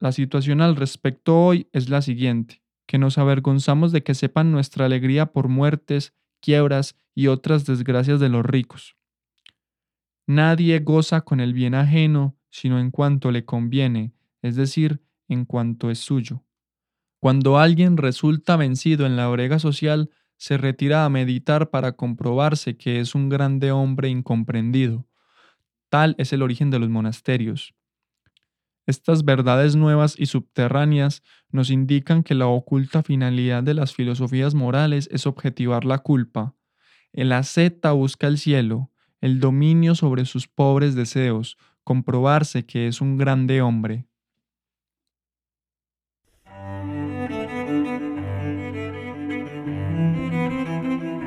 [0.00, 2.62] La situación al respecto hoy es la siguiente.
[2.86, 8.28] que nos avergonzamos de que sepan nuestra alegría por muertes, quiebras y otras desgracias de
[8.28, 8.96] los ricos.
[10.26, 15.90] Nadie goza con el bien ajeno sino en cuanto le conviene, es decir, en cuanto
[15.90, 16.42] es suyo.
[17.20, 22.98] Cuando alguien resulta vencido en la brega social, se retira a meditar para comprobarse que
[23.00, 25.06] es un grande hombre incomprendido.
[25.90, 27.74] Tal es el origen de los monasterios.
[28.86, 35.10] Estas verdades nuevas y subterráneas nos indican que la oculta finalidad de las filosofías morales
[35.12, 36.54] es objetivar la culpa.
[37.12, 38.90] El asceta busca el cielo,
[39.20, 44.06] el dominio sobre sus pobres deseos, comprobarse que es un grande hombre.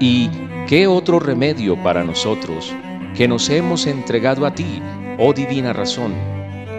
[0.01, 0.30] ¿Y
[0.68, 2.76] qué otro remedio para nosotros
[3.16, 4.82] que nos hemos entregado a ti,
[5.18, 6.14] oh divina razón?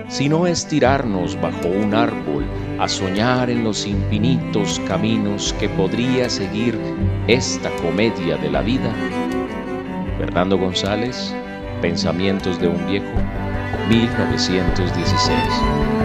[0.09, 2.45] si no estirarnos bajo un árbol
[2.81, 6.76] a soñar en los infinitos caminos que podría seguir
[7.28, 8.93] esta comedia de la vida.
[10.18, 11.33] Fernando González,
[11.81, 13.07] Pensamientos de un viejo,
[13.88, 15.99] 1916.